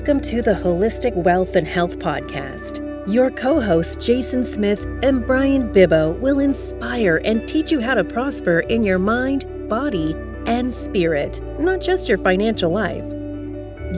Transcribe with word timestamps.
Welcome 0.00 0.20
to 0.22 0.40
the 0.40 0.54
Holistic 0.54 1.14
Wealth 1.14 1.56
and 1.56 1.68
Health 1.68 1.98
Podcast. 1.98 2.80
Your 3.06 3.30
co 3.30 3.60
hosts, 3.60 4.02
Jason 4.02 4.44
Smith 4.44 4.86
and 5.02 5.26
Brian 5.26 5.70
Bibbo, 5.74 6.18
will 6.20 6.38
inspire 6.38 7.20
and 7.22 7.46
teach 7.46 7.70
you 7.70 7.82
how 7.82 7.92
to 7.92 8.02
prosper 8.02 8.60
in 8.60 8.82
your 8.82 8.98
mind, 8.98 9.44
body, 9.68 10.16
and 10.46 10.72
spirit, 10.72 11.42
not 11.60 11.82
just 11.82 12.08
your 12.08 12.16
financial 12.16 12.70
life. 12.70 13.04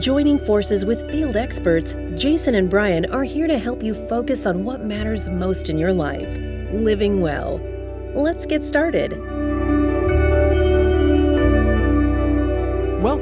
Joining 0.01 0.39
forces 0.39 0.83
with 0.83 1.09
field 1.09 1.37
experts, 1.37 1.95
Jason 2.15 2.55
and 2.55 2.69
Brian 2.69 3.05
are 3.05 3.23
here 3.23 3.47
to 3.47 3.57
help 3.57 3.81
you 3.81 3.93
focus 4.09 4.45
on 4.45 4.65
what 4.65 4.83
matters 4.83 5.29
most 5.29 5.69
in 5.69 5.77
your 5.77 5.93
life 5.93 6.27
living 6.73 7.21
well. 7.21 7.59
Let's 8.13 8.45
get 8.45 8.61
started. 8.61 9.13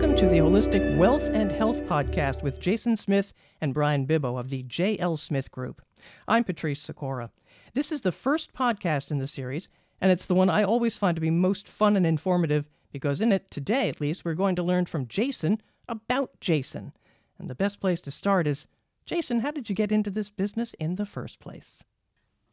Welcome 0.01 0.17
to 0.17 0.29
the 0.29 0.39
Holistic 0.39 0.97
Wealth 0.97 1.25
and 1.25 1.51
Health 1.51 1.83
Podcast 1.83 2.41
with 2.41 2.59
Jason 2.59 2.97
Smith 2.97 3.33
and 3.61 3.71
Brian 3.71 4.07
Bibbo 4.07 4.39
of 4.39 4.49
the 4.49 4.63
J.L. 4.63 5.15
Smith 5.15 5.51
Group. 5.51 5.79
I'm 6.27 6.43
Patrice 6.43 6.81
Sikora. 6.81 7.29
This 7.75 7.91
is 7.91 8.01
the 8.01 8.11
first 8.11 8.51
podcast 8.51 9.11
in 9.11 9.19
the 9.19 9.27
series, 9.27 9.69
and 10.01 10.11
it's 10.11 10.25
the 10.25 10.33
one 10.33 10.49
I 10.49 10.63
always 10.63 10.97
find 10.97 11.13
to 11.15 11.21
be 11.21 11.29
most 11.29 11.67
fun 11.67 11.95
and 11.95 12.07
informative 12.07 12.67
because 12.91 13.21
in 13.21 13.31
it, 13.31 13.51
today 13.51 13.89
at 13.89 14.01
least, 14.01 14.25
we're 14.25 14.33
going 14.33 14.55
to 14.55 14.63
learn 14.63 14.87
from 14.87 15.07
Jason 15.07 15.61
about 15.87 16.31
Jason. 16.39 16.93
And 17.37 17.47
the 17.47 17.53
best 17.53 17.79
place 17.79 18.01
to 18.01 18.09
start 18.09 18.47
is 18.47 18.65
Jason, 19.05 19.41
how 19.41 19.51
did 19.51 19.69
you 19.69 19.75
get 19.75 19.91
into 19.91 20.09
this 20.09 20.31
business 20.31 20.73
in 20.79 20.95
the 20.95 21.05
first 21.05 21.39
place? 21.39 21.83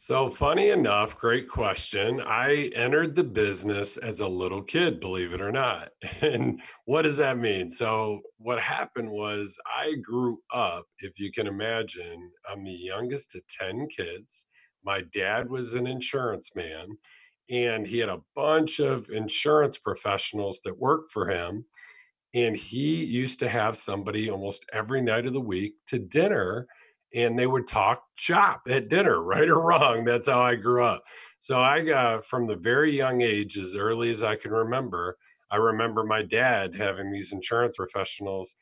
So, 0.01 0.31
funny 0.31 0.69
enough, 0.69 1.19
great 1.19 1.49
question. 1.49 2.21
I 2.21 2.71
entered 2.77 3.17
the 3.17 3.25
business 3.25 3.97
as 3.97 4.21
a 4.21 4.29
little 4.29 4.63
kid, 4.63 5.01
believe 5.01 5.33
it 5.33 5.41
or 5.41 5.51
not. 5.51 5.89
And 6.21 6.61
what 6.85 7.03
does 7.03 7.17
that 7.17 7.37
mean? 7.37 7.69
So, 7.69 8.21
what 8.37 8.61
happened 8.61 9.11
was 9.11 9.59
I 9.67 9.97
grew 10.01 10.39
up, 10.55 10.87
if 11.01 11.19
you 11.19 11.33
can 11.33 11.49
imagine, 11.49 12.31
I'm 12.49 12.63
the 12.63 12.71
youngest 12.71 13.35
of 13.35 13.43
10 13.49 13.89
kids. 13.89 14.47
My 14.85 15.03
dad 15.13 15.51
was 15.51 15.75
an 15.75 15.89
insurance 15.89 16.55
man, 16.55 16.97
and 17.51 17.85
he 17.85 17.99
had 17.99 18.09
a 18.09 18.23
bunch 18.37 18.79
of 18.79 19.11
insurance 19.11 19.79
professionals 19.79 20.61
that 20.65 20.79
worked 20.79 21.11
for 21.11 21.29
him. 21.29 21.65
And 22.35 22.57
he 22.57 23.05
used 23.05 23.41
to 23.41 23.49
have 23.49 23.77
somebody 23.77 24.31
almost 24.31 24.65
every 24.73 25.01
night 25.01 25.27
of 25.27 25.33
the 25.33 25.41
week 25.41 25.75
to 25.89 25.99
dinner 25.99 26.69
and 27.15 27.39
they 27.39 27.47
would 27.47 27.67
talk 27.67 28.03
shop 28.17 28.63
at 28.69 28.89
dinner, 28.89 29.23
right 29.23 29.49
or 29.49 29.61
wrong. 29.61 30.05
That's 30.05 30.29
how 30.29 30.41
I 30.41 30.55
grew 30.55 30.85
up. 30.85 31.03
So 31.39 31.61
I 31.61 31.83
got 31.83 32.25
from 32.25 32.47
the 32.47 32.57
very 32.57 32.97
young 32.97 33.23
age, 33.23 33.59
as 33.59 33.77
early 33.77 34.11
as 34.11 34.23
I 34.23 34.37
can 34.37 34.51
remember, 34.51 35.17
I 35.51 35.57
remember 35.57 36.05
my 36.05 36.23
dad 36.23 36.75
having 36.75 37.11
these 37.11 37.33
insurance 37.33 37.77
professionals 37.77 38.57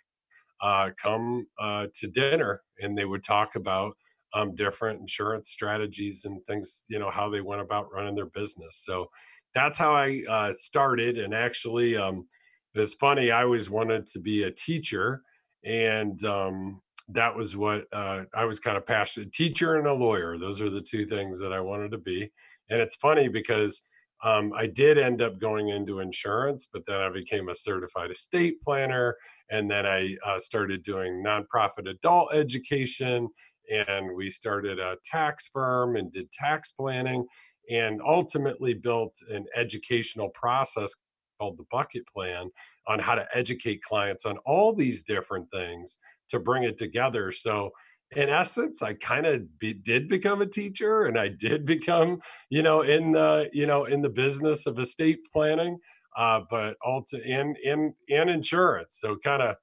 uh, 0.60 0.90
come 1.00 1.46
uh, 1.60 1.86
to 1.94 2.06
dinner 2.06 2.62
and 2.80 2.96
they 2.96 3.04
would 3.04 3.22
talk 3.22 3.56
about 3.56 3.96
um, 4.34 4.54
different 4.54 5.00
insurance 5.00 5.50
strategies 5.50 6.24
and 6.24 6.44
things, 6.44 6.84
you 6.88 6.98
know, 6.98 7.10
how 7.10 7.28
they 7.28 7.40
went 7.40 7.60
about 7.62 7.92
running 7.92 8.14
their 8.14 8.26
business. 8.26 8.82
So 8.84 9.10
that's 9.54 9.78
how 9.78 9.94
I 9.94 10.22
uh, 10.28 10.52
started. 10.54 11.18
And 11.18 11.34
actually, 11.34 11.96
um, 11.96 12.26
it's 12.74 12.94
funny, 12.94 13.30
I 13.30 13.42
always 13.42 13.70
wanted 13.70 14.06
to 14.08 14.18
be 14.18 14.42
a 14.42 14.50
teacher. 14.50 15.22
And 15.64 16.22
um, 16.24 16.82
that 17.08 17.36
was 17.36 17.56
what 17.56 17.84
uh, 17.92 18.22
I 18.34 18.44
was 18.44 18.60
kind 18.60 18.76
of 18.76 18.86
passionate. 18.86 19.32
Teacher 19.32 19.76
and 19.76 19.86
a 19.86 19.92
lawyer; 19.92 20.38
those 20.38 20.60
are 20.60 20.70
the 20.70 20.80
two 20.80 21.06
things 21.06 21.38
that 21.40 21.52
I 21.52 21.60
wanted 21.60 21.92
to 21.92 21.98
be. 21.98 22.30
And 22.68 22.80
it's 22.80 22.96
funny 22.96 23.28
because 23.28 23.82
um, 24.24 24.52
I 24.56 24.66
did 24.66 24.98
end 24.98 25.22
up 25.22 25.38
going 25.38 25.68
into 25.68 26.00
insurance, 26.00 26.68
but 26.72 26.82
then 26.86 27.00
I 27.00 27.10
became 27.10 27.48
a 27.48 27.54
certified 27.54 28.10
estate 28.10 28.60
planner, 28.60 29.16
and 29.50 29.70
then 29.70 29.86
I 29.86 30.16
uh, 30.24 30.38
started 30.38 30.82
doing 30.82 31.22
nonprofit 31.24 31.88
adult 31.88 32.34
education, 32.34 33.28
and 33.70 34.16
we 34.16 34.30
started 34.30 34.80
a 34.80 34.96
tax 35.04 35.48
firm 35.52 35.96
and 35.96 36.12
did 36.12 36.32
tax 36.32 36.72
planning, 36.72 37.24
and 37.70 38.00
ultimately 38.04 38.74
built 38.74 39.14
an 39.30 39.44
educational 39.54 40.30
process 40.30 40.92
called 41.38 41.58
the 41.58 41.66
bucket 41.70 42.02
plan 42.08 42.50
on 42.88 42.98
how 42.98 43.14
to 43.14 43.26
educate 43.34 43.82
clients 43.82 44.24
on 44.24 44.38
all 44.46 44.72
these 44.72 45.02
different 45.02 45.46
things 45.50 45.98
to 46.28 46.38
bring 46.38 46.64
it 46.64 46.78
together. 46.78 47.32
So 47.32 47.70
in 48.14 48.28
essence, 48.28 48.82
I 48.82 48.94
kind 48.94 49.26
of 49.26 49.58
be, 49.58 49.74
did 49.74 50.08
become 50.08 50.40
a 50.40 50.46
teacher, 50.46 51.06
and 51.06 51.18
I 51.18 51.28
did 51.28 51.64
become, 51.66 52.20
you 52.50 52.62
know, 52.62 52.82
in 52.82 53.12
the 53.12 53.48
you 53.52 53.66
know 53.66 53.86
in 53.86 54.02
the 54.02 54.08
business 54.08 54.66
of 54.66 54.78
estate 54.78 55.18
planning, 55.32 55.78
uh, 56.16 56.40
but 56.48 56.76
also 56.84 57.18
in 57.18 57.54
in 57.62 57.94
in 58.08 58.28
insurance. 58.28 58.98
So 59.00 59.16
kind 59.16 59.42
of 59.42 59.56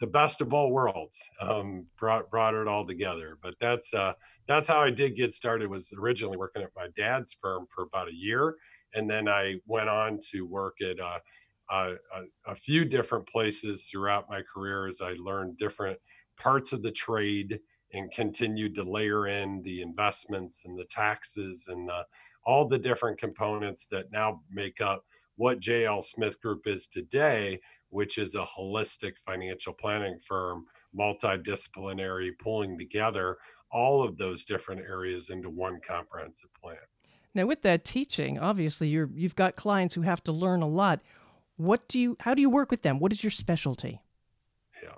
the 0.00 0.06
best 0.06 0.40
of 0.40 0.52
all 0.52 0.70
worlds 0.70 1.18
um, 1.40 1.86
brought 1.98 2.30
brought 2.30 2.54
it 2.54 2.68
all 2.68 2.86
together. 2.86 3.38
But 3.42 3.54
that's 3.60 3.92
uh, 3.92 4.12
that's 4.46 4.68
how 4.68 4.80
I 4.80 4.90
did 4.90 5.16
get 5.16 5.32
started. 5.34 5.68
Was 5.68 5.92
originally 5.98 6.36
working 6.36 6.62
at 6.62 6.70
my 6.76 6.88
dad's 6.96 7.36
firm 7.40 7.66
for 7.74 7.84
about 7.84 8.08
a 8.08 8.14
year, 8.14 8.54
and 8.94 9.10
then 9.10 9.28
I 9.28 9.56
went 9.66 9.88
on 9.88 10.18
to 10.30 10.42
work 10.42 10.76
at. 10.80 11.00
Uh, 11.00 11.18
a, 11.70 11.92
a, 12.46 12.54
few 12.54 12.84
different 12.84 13.26
places 13.26 13.86
throughout 13.86 14.28
my 14.28 14.42
career 14.42 14.86
as 14.86 15.00
I 15.00 15.14
learned 15.18 15.56
different 15.56 15.98
parts 16.38 16.72
of 16.72 16.82
the 16.82 16.90
trade 16.90 17.58
and 17.92 18.10
continued 18.12 18.74
to 18.74 18.82
layer 18.82 19.26
in 19.26 19.62
the 19.62 19.80
investments 19.80 20.64
and 20.64 20.78
the 20.78 20.84
taxes 20.84 21.68
and 21.70 21.88
the, 21.88 22.04
all 22.44 22.66
the 22.66 22.78
different 22.78 23.18
components 23.18 23.86
that 23.90 24.12
now 24.12 24.42
make 24.50 24.80
up 24.80 25.04
what 25.36 25.60
JL 25.60 26.02
Smith 26.04 26.40
Group 26.40 26.66
is 26.66 26.86
today, 26.86 27.60
which 27.88 28.18
is 28.18 28.34
a 28.34 28.44
holistic 28.44 29.14
financial 29.24 29.72
planning 29.72 30.18
firm, 30.18 30.64
multidisciplinary, 30.96 32.30
pulling 32.38 32.78
together 32.78 33.38
all 33.70 34.04
of 34.04 34.18
those 34.18 34.44
different 34.44 34.82
areas 34.82 35.30
into 35.30 35.50
one 35.50 35.80
comprehensive 35.86 36.50
plan. 36.60 36.76
Now, 37.34 37.46
with 37.46 37.62
that 37.62 37.84
teaching, 37.84 38.38
obviously 38.38 38.88
you're 38.88 39.10
you've 39.12 39.34
got 39.34 39.56
clients 39.56 39.94
who 39.96 40.02
have 40.02 40.22
to 40.24 40.32
learn 40.32 40.62
a 40.62 40.68
lot 40.68 41.00
what 41.56 41.88
do 41.88 41.98
you 41.98 42.16
how 42.20 42.34
do 42.34 42.40
you 42.40 42.50
work 42.50 42.70
with 42.70 42.82
them? 42.82 42.98
What 42.98 43.12
is 43.12 43.22
your 43.22 43.30
specialty? 43.30 44.00
Yeah. 44.82 44.94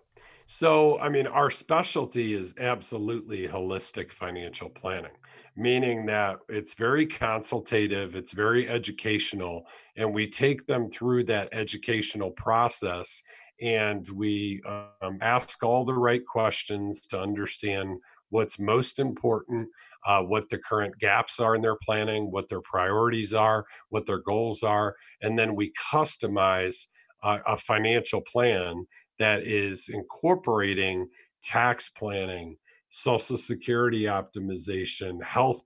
So 0.47 0.99
i 0.99 1.09
mean 1.09 1.27
our 1.27 1.51
specialty 1.51 2.35
is 2.35 2.55
absolutely 2.59 3.49
holistic 3.49 4.13
financial 4.13 4.69
planning 4.71 5.13
meaning 5.57 6.07
that 6.07 6.37
it's 6.49 6.75
very 6.75 7.07
consultative 7.07 8.15
it's 8.15 8.33
very 8.33 8.69
educational 8.69 9.67
and 9.97 10.13
we 10.13 10.29
take 10.29 10.67
them 10.67 10.91
through 10.91 11.25
that 11.25 11.49
educational 11.53 12.31
process 12.31 13.23
and 13.61 14.07
we 14.15 14.63
um, 14.67 15.19
ask 15.21 15.63
all 15.63 15.85
the 15.85 15.95
right 15.95 16.25
questions 16.25 17.07
to 17.07 17.21
understand 17.21 17.99
what's 18.31 18.59
most 18.59 18.99
important, 18.99 19.69
uh, 20.07 20.23
what 20.23 20.49
the 20.49 20.59
current 20.59 20.97
gaps 20.99 21.41
are 21.41 21.55
in 21.55 21.63
their 21.63 21.77
planning, 21.77 22.31
what 22.31 22.49
their 22.49 22.63
priorities 22.63 23.35
are, 23.35 23.65
what 23.89 24.07
their 24.07 24.21
goals 24.21 24.63
are, 24.63 24.95
and 25.21 25.39
then 25.39 25.55
we 25.55 25.73
customize 25.93 26.87
uh, 27.23 27.39
a 27.47 27.57
financial 27.57 28.21
plan 28.21 28.87
that 29.19 29.43
is 29.43 29.89
incorporating 29.89 31.09
tax 31.43 31.89
planning, 31.89 32.57
social 32.89 33.37
security 33.37 34.05
optimization, 34.05 35.23
health 35.23 35.63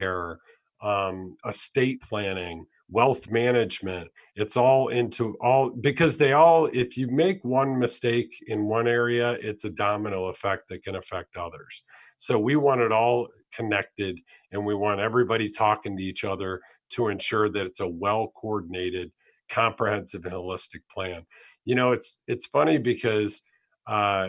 care, 0.00 0.38
um, 0.82 1.36
estate 1.46 2.00
planning, 2.02 2.66
wealth 2.90 3.30
management. 3.30 4.08
It's 4.36 4.56
all 4.56 4.88
into 4.88 5.36
all 5.40 5.70
because 5.70 6.16
they 6.16 6.32
all 6.32 6.66
if 6.66 6.96
you 6.96 7.08
make 7.08 7.42
one 7.44 7.78
mistake 7.78 8.36
in 8.48 8.66
one 8.66 8.86
area 8.86 9.32
it's 9.40 9.64
a 9.64 9.70
domino 9.70 10.26
effect 10.26 10.68
that 10.68 10.82
can 10.82 10.96
affect 10.96 11.36
others. 11.36 11.84
So 12.16 12.38
we 12.38 12.56
want 12.56 12.80
it 12.80 12.92
all 12.92 13.28
connected 13.54 14.18
and 14.52 14.64
we 14.64 14.74
want 14.74 15.00
everybody 15.00 15.48
talking 15.48 15.96
to 15.96 16.02
each 16.02 16.24
other 16.24 16.60
to 16.90 17.08
ensure 17.08 17.48
that 17.48 17.66
it's 17.66 17.80
a 17.80 17.88
well 17.88 18.32
coordinated 18.34 19.10
comprehensive 19.48 20.24
and 20.24 20.34
holistic 20.34 20.80
plan 20.90 21.22
you 21.64 21.74
know 21.74 21.92
it's 21.92 22.22
it's 22.26 22.46
funny 22.46 22.78
because 22.78 23.42
uh, 23.86 24.28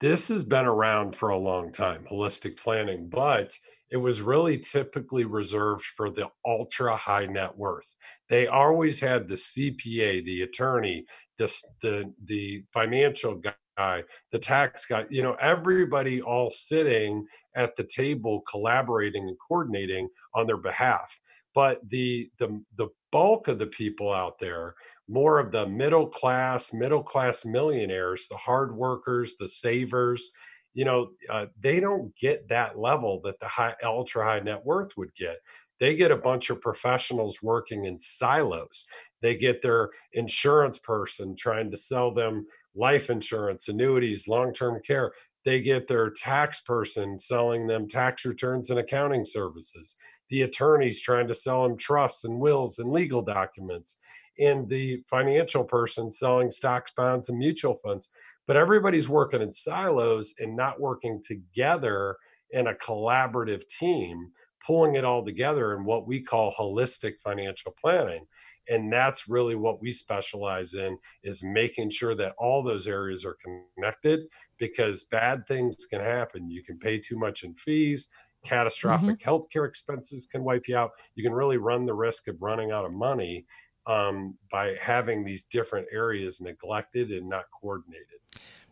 this 0.00 0.28
has 0.28 0.44
been 0.44 0.66
around 0.66 1.14
for 1.14 1.28
a 1.28 1.38
long 1.38 1.70
time 1.70 2.04
holistic 2.10 2.56
planning 2.56 3.08
but 3.08 3.56
it 3.92 3.98
was 3.98 4.22
really 4.22 4.58
typically 4.58 5.26
reserved 5.26 5.84
for 5.84 6.10
the 6.10 6.26
ultra 6.46 6.96
high 6.96 7.26
net 7.26 7.54
worth. 7.54 7.94
They 8.30 8.46
always 8.46 8.98
had 8.98 9.28
the 9.28 9.34
CPA, 9.34 10.24
the 10.24 10.42
attorney, 10.42 11.04
the, 11.36 11.54
the, 11.82 12.10
the 12.24 12.64
financial 12.72 13.34
guy, 13.76 14.02
the 14.30 14.38
tax 14.38 14.86
guy, 14.86 15.06
you 15.10 15.22
know, 15.22 15.34
everybody 15.40 16.20
all 16.22 16.50
sitting 16.50 17.26
at 17.56 17.76
the 17.76 17.84
table 17.84 18.42
collaborating 18.50 19.28
and 19.28 19.36
coordinating 19.48 20.08
on 20.34 20.46
their 20.46 20.58
behalf. 20.58 21.18
But 21.54 21.80
the 21.88 22.30
the 22.38 22.62
the 22.76 22.88
bulk 23.10 23.48
of 23.48 23.58
the 23.58 23.66
people 23.66 24.12
out 24.12 24.38
there, 24.38 24.74
more 25.08 25.38
of 25.38 25.52
the 25.52 25.66
middle 25.66 26.06
class, 26.06 26.72
middle 26.72 27.02
class 27.02 27.44
millionaires, 27.44 28.26
the 28.28 28.36
hard 28.36 28.74
workers, 28.76 29.36
the 29.38 29.48
savers, 29.48 30.30
you 30.74 30.84
know, 30.86 31.10
uh, 31.28 31.46
they 31.60 31.80
don't 31.80 32.14
get 32.16 32.48
that 32.48 32.78
level 32.78 33.20
that 33.24 33.38
the 33.40 33.48
high, 33.48 33.74
ultra 33.84 34.24
high 34.24 34.40
net 34.40 34.64
worth 34.64 34.96
would 34.96 35.14
get. 35.14 35.36
they 35.80 35.94
get 35.96 36.10
a 36.12 36.16
bunch 36.16 36.48
of 36.50 36.60
professionals 36.60 37.42
working 37.42 37.86
in 37.86 37.98
silos. 37.98 38.86
They 39.20 39.36
get 39.36 39.62
their 39.62 39.90
insurance 40.12 40.78
person 40.78 41.34
trying 41.36 41.70
to 41.72 41.76
sell 41.76 42.14
them 42.14 42.46
life 42.74 43.10
insurance, 43.10 43.68
annuities, 43.68 44.28
long 44.28 44.52
term 44.52 44.80
care. 44.86 45.12
They 45.44 45.60
get 45.60 45.88
their 45.88 46.10
tax 46.10 46.60
person 46.60 47.18
selling 47.18 47.66
them 47.66 47.88
tax 47.88 48.24
returns 48.24 48.70
and 48.70 48.78
accounting 48.78 49.24
services. 49.24 49.96
The 50.30 50.42
attorneys 50.42 51.02
trying 51.02 51.28
to 51.28 51.34
sell 51.34 51.66
them 51.66 51.76
trusts 51.76 52.24
and 52.24 52.38
wills 52.38 52.78
and 52.78 52.90
legal 52.90 53.22
documents. 53.22 53.98
And 54.38 54.68
the 54.68 55.02
financial 55.10 55.64
person 55.64 56.10
selling 56.10 56.50
stocks, 56.50 56.92
bonds, 56.96 57.28
and 57.28 57.38
mutual 57.38 57.78
funds. 57.84 58.08
But 58.46 58.56
everybody's 58.56 59.08
working 59.08 59.42
in 59.42 59.52
silos 59.52 60.34
and 60.38 60.56
not 60.56 60.80
working 60.80 61.20
together 61.22 62.16
in 62.50 62.68
a 62.68 62.74
collaborative 62.74 63.66
team, 63.68 64.30
pulling 64.64 64.94
it 64.94 65.04
all 65.04 65.24
together 65.24 65.76
in 65.76 65.84
what 65.84 66.06
we 66.06 66.20
call 66.20 66.52
holistic 66.52 67.14
financial 67.22 67.74
planning 67.80 68.26
and 68.68 68.92
that's 68.92 69.28
really 69.28 69.54
what 69.54 69.80
we 69.82 69.92
specialize 69.92 70.74
in 70.74 70.96
is 71.22 71.42
making 71.42 71.90
sure 71.90 72.14
that 72.14 72.34
all 72.38 72.62
those 72.62 72.86
areas 72.86 73.24
are 73.24 73.36
connected 73.76 74.20
because 74.58 75.04
bad 75.04 75.46
things 75.46 75.86
can 75.86 76.00
happen. 76.00 76.50
You 76.50 76.62
can 76.62 76.78
pay 76.78 76.98
too 76.98 77.18
much 77.18 77.42
in 77.42 77.54
fees 77.54 78.08
catastrophic 78.44 79.20
mm-hmm. 79.20 79.30
healthcare 79.30 79.66
expenses 79.66 80.26
can 80.26 80.44
wipe 80.44 80.68
you 80.68 80.76
out. 80.76 80.90
You 81.14 81.22
can 81.22 81.32
really 81.32 81.58
run 81.58 81.86
the 81.86 81.94
risk 81.94 82.28
of 82.28 82.36
running 82.40 82.70
out 82.70 82.84
of 82.84 82.92
money 82.92 83.46
um, 83.86 84.36
by 84.50 84.76
having 84.80 85.24
these 85.24 85.44
different 85.44 85.86
areas 85.92 86.40
neglected 86.40 87.10
and 87.10 87.28
not 87.28 87.44
coordinated. 87.60 88.20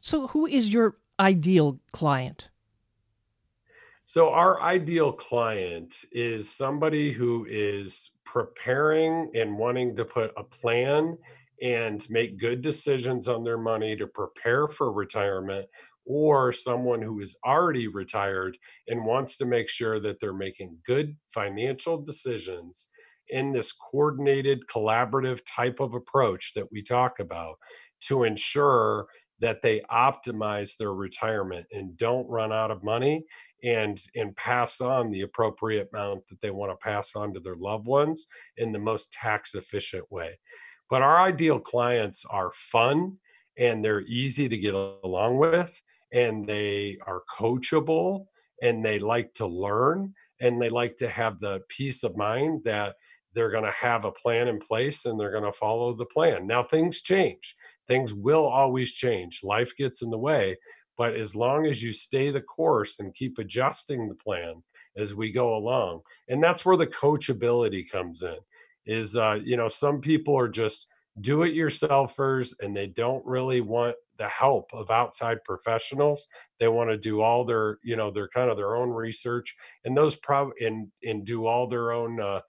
So 0.00 0.28
who 0.28 0.46
is 0.46 0.72
your 0.72 0.96
ideal 1.18 1.80
client? 1.92 2.48
So 4.04 4.30
our 4.30 4.60
ideal 4.60 5.12
client 5.12 5.94
is 6.10 6.50
somebody 6.50 7.12
who 7.12 7.46
is 7.48 8.10
preparing 8.32 9.28
and 9.34 9.58
wanting 9.58 9.96
to 9.96 10.04
put 10.04 10.32
a 10.36 10.44
plan 10.44 11.18
and 11.60 12.06
make 12.10 12.38
good 12.38 12.62
decisions 12.62 13.26
on 13.26 13.42
their 13.42 13.58
money 13.58 13.96
to 13.96 14.06
prepare 14.06 14.68
for 14.68 14.92
retirement 14.92 15.66
or 16.06 16.52
someone 16.52 17.02
who 17.02 17.20
is 17.20 17.36
already 17.44 17.88
retired 17.88 18.56
and 18.86 19.04
wants 19.04 19.36
to 19.36 19.44
make 19.44 19.68
sure 19.68 19.98
that 19.98 20.20
they're 20.20 20.32
making 20.32 20.78
good 20.86 21.16
financial 21.26 22.00
decisions 22.00 22.90
in 23.28 23.52
this 23.52 23.72
coordinated 23.72 24.64
collaborative 24.66 25.40
type 25.44 25.80
of 25.80 25.94
approach 25.94 26.52
that 26.54 26.70
we 26.70 26.82
talk 26.82 27.18
about 27.18 27.56
to 28.00 28.22
ensure 28.22 29.06
that 29.40 29.62
they 29.62 29.80
optimize 29.90 30.76
their 30.76 30.92
retirement 30.92 31.66
and 31.72 31.96
don't 31.96 32.28
run 32.28 32.52
out 32.52 32.70
of 32.70 32.84
money 32.84 33.24
and 33.62 34.00
and 34.14 34.34
pass 34.36 34.80
on 34.80 35.10
the 35.10 35.22
appropriate 35.22 35.88
amount 35.92 36.26
that 36.28 36.40
they 36.40 36.50
want 36.50 36.72
to 36.72 36.76
pass 36.76 37.14
on 37.14 37.32
to 37.34 37.40
their 37.40 37.56
loved 37.56 37.86
ones 37.86 38.26
in 38.56 38.72
the 38.72 38.78
most 38.78 39.12
tax 39.12 39.54
efficient 39.54 40.10
way 40.10 40.38
but 40.88 41.02
our 41.02 41.20
ideal 41.20 41.58
clients 41.60 42.24
are 42.30 42.50
fun 42.54 43.16
and 43.58 43.84
they're 43.84 44.02
easy 44.02 44.48
to 44.48 44.56
get 44.56 44.74
along 44.74 45.38
with 45.38 45.80
and 46.12 46.46
they 46.46 46.98
are 47.06 47.22
coachable 47.38 48.26
and 48.62 48.84
they 48.84 48.98
like 48.98 49.32
to 49.34 49.46
learn 49.46 50.12
and 50.40 50.60
they 50.60 50.68
like 50.68 50.96
to 50.96 51.08
have 51.08 51.38
the 51.40 51.60
peace 51.68 52.02
of 52.02 52.16
mind 52.16 52.62
that 52.64 52.96
they're 53.34 53.50
going 53.50 53.64
to 53.64 53.70
have 53.70 54.04
a 54.04 54.12
plan 54.12 54.48
in 54.48 54.58
place 54.58 55.04
and 55.04 55.18
they're 55.18 55.30
going 55.30 55.44
to 55.44 55.52
follow 55.52 55.94
the 55.94 56.04
plan. 56.06 56.46
Now, 56.46 56.62
things 56.62 57.02
change, 57.02 57.54
things 57.90 58.14
will 58.14 58.46
always 58.46 58.92
change. 58.92 59.40
Life 59.42 59.76
gets 59.76 60.00
in 60.00 60.10
the 60.10 60.18
way. 60.18 60.56
But 60.96 61.16
as 61.16 61.34
long 61.34 61.66
as 61.66 61.82
you 61.82 61.92
stay 61.92 62.30
the 62.30 62.40
course 62.40 63.00
and 63.00 63.14
keep 63.14 63.38
adjusting 63.38 64.08
the 64.08 64.14
plan 64.14 64.62
as 64.96 65.14
we 65.14 65.32
go 65.32 65.56
along, 65.56 66.02
and 66.28 66.42
that's 66.42 66.64
where 66.64 66.76
the 66.76 66.86
coachability 66.86 67.90
comes 67.90 68.22
in. 68.22 68.36
Is 68.86 69.16
uh, 69.16 69.38
you 69.42 69.56
know, 69.56 69.68
some 69.68 70.00
people 70.00 70.38
are 70.38 70.48
just 70.48 70.86
do 71.20 71.42
it 71.42 71.54
yourselfers 71.54 72.54
and 72.60 72.76
they 72.76 72.86
don't 72.86 73.26
really 73.26 73.60
want 73.60 73.96
the 74.18 74.28
help 74.28 74.70
of 74.72 74.90
outside 74.90 75.42
professionals 75.44 76.28
they 76.60 76.68
want 76.68 76.88
to 76.88 76.96
do 76.96 77.20
all 77.20 77.44
their 77.44 77.78
you 77.82 77.96
know 77.96 78.10
their 78.10 78.28
kind 78.28 78.48
of 78.48 78.56
their 78.56 78.76
own 78.76 78.90
research 78.90 79.56
and 79.84 79.96
those 79.96 80.16
prob 80.16 80.50
and 80.60 80.86
and 81.02 81.24
do 81.24 81.46
all 81.46 81.66
their 81.66 81.92
own 81.92 82.20
uh, 82.20 82.40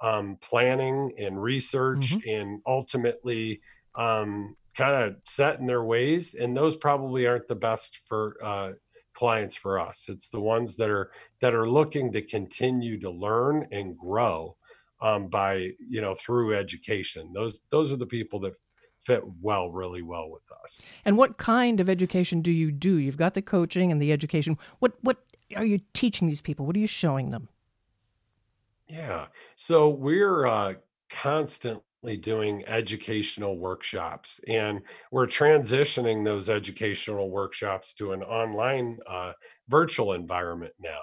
um, 0.00 0.38
planning 0.40 1.12
and 1.18 1.42
research 1.42 2.14
mm-hmm. 2.14 2.28
and 2.28 2.60
ultimately 2.66 3.60
um, 3.96 4.54
kind 4.76 5.04
of 5.04 5.16
set 5.24 5.60
in 5.60 5.66
their 5.66 5.84
ways 5.84 6.34
and 6.34 6.56
those 6.56 6.76
probably 6.76 7.26
aren't 7.26 7.48
the 7.48 7.54
best 7.54 8.00
for 8.06 8.36
uh, 8.42 8.72
clients 9.14 9.54
for 9.54 9.78
us. 9.78 10.08
It's 10.08 10.28
the 10.28 10.40
ones 10.40 10.76
that 10.76 10.90
are 10.90 11.10
that 11.40 11.54
are 11.54 11.68
looking 11.68 12.12
to 12.12 12.22
continue 12.22 13.00
to 13.00 13.10
learn 13.10 13.66
and 13.70 13.96
grow 13.96 14.56
um, 15.00 15.28
by 15.28 15.70
you 15.88 16.00
know 16.00 16.14
through 16.14 16.54
education. 16.54 17.32
Those 17.32 17.62
those 17.70 17.92
are 17.92 17.96
the 17.96 18.06
people 18.06 18.40
that 18.40 18.54
fit 19.00 19.22
well 19.40 19.70
really 19.70 20.02
well 20.02 20.30
with 20.30 20.42
us. 20.64 20.82
And 21.04 21.16
what 21.16 21.38
kind 21.38 21.80
of 21.80 21.88
education 21.88 22.42
do 22.42 22.50
you 22.50 22.72
do? 22.72 22.96
You've 22.96 23.16
got 23.16 23.34
the 23.34 23.42
coaching 23.42 23.92
and 23.92 24.02
the 24.02 24.12
education. 24.12 24.58
What 24.80 24.92
what 25.00 25.18
are 25.56 25.64
you 25.64 25.80
teaching 25.94 26.28
these 26.28 26.40
people? 26.40 26.66
What 26.66 26.76
are 26.76 26.80
you 26.80 26.86
showing 26.86 27.30
them? 27.30 27.48
Yeah. 28.88 29.26
So 29.56 29.88
we're 29.88 30.46
uh, 30.46 30.74
constantly 31.08 31.82
doing 32.04 32.64
educational 32.66 33.58
workshops, 33.58 34.40
and 34.46 34.80
we're 35.10 35.26
transitioning 35.26 36.24
those 36.24 36.48
educational 36.48 37.30
workshops 37.30 37.94
to 37.94 38.12
an 38.12 38.22
online 38.22 38.98
uh, 39.08 39.32
virtual 39.68 40.12
environment 40.12 40.74
now. 40.78 41.00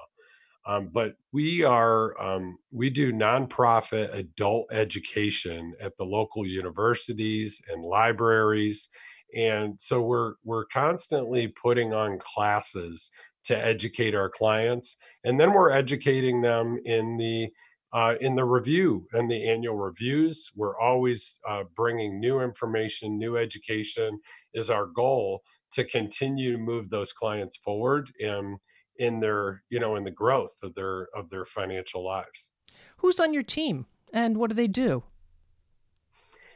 Um, 0.66 0.90
but 0.94 1.16
we 1.34 1.64
are 1.64 2.20
um, 2.22 2.58
we 2.72 2.90
do 2.90 3.12
nonprofit 3.12 4.14
adult 4.14 4.72
education 4.72 5.74
at 5.82 5.98
the 5.98 6.06
local 6.06 6.46
universities 6.46 7.62
and 7.70 7.84
libraries, 7.84 8.90
and 9.36 9.80
so 9.82 10.02
we're 10.02 10.34
we're 10.44 10.66
constantly 10.66 11.48
putting 11.48 11.94
on 11.94 12.20
classes 12.20 13.10
to 13.46 13.58
educate 13.58 14.14
our 14.14 14.30
clients, 14.30 14.98
and 15.24 15.40
then 15.40 15.52
we're 15.52 15.72
educating 15.72 16.42
them 16.42 16.80
in 16.86 17.18
the 17.18 17.50
uh, 17.94 18.16
in 18.22 18.36
the 18.36 18.46
review 18.46 19.08
and 19.14 19.30
the 19.30 19.50
annual 19.50 19.76
reviews. 19.76 20.52
We're 20.56 20.80
always 20.80 21.40
uh, 21.48 21.64
bringing 21.76 22.20
new 22.20 22.42
information, 22.42 23.18
new 23.18 23.38
education 23.38 24.20
is 24.54 24.70
our 24.70 24.86
goal 24.86 25.42
to 25.72 25.84
continue 25.84 26.52
to 26.52 26.58
move 26.58 26.90
those 26.90 27.14
clients 27.14 27.58
forward 27.58 28.12
in 28.20 28.58
in 28.98 29.20
their 29.20 29.64
you 29.70 29.80
know 29.80 29.96
in 29.96 30.04
the 30.04 30.12
growth 30.12 30.58
of 30.64 30.76
their 30.76 31.08
of 31.16 31.30
their 31.30 31.46
financial 31.46 32.06
lives. 32.06 32.52
Who's 32.98 33.20
on 33.20 33.34
your 33.34 33.44
team 33.44 33.86
and 34.14 34.38
what 34.38 34.50
do 34.50 34.56
they 34.56 34.68
do? 34.68 35.04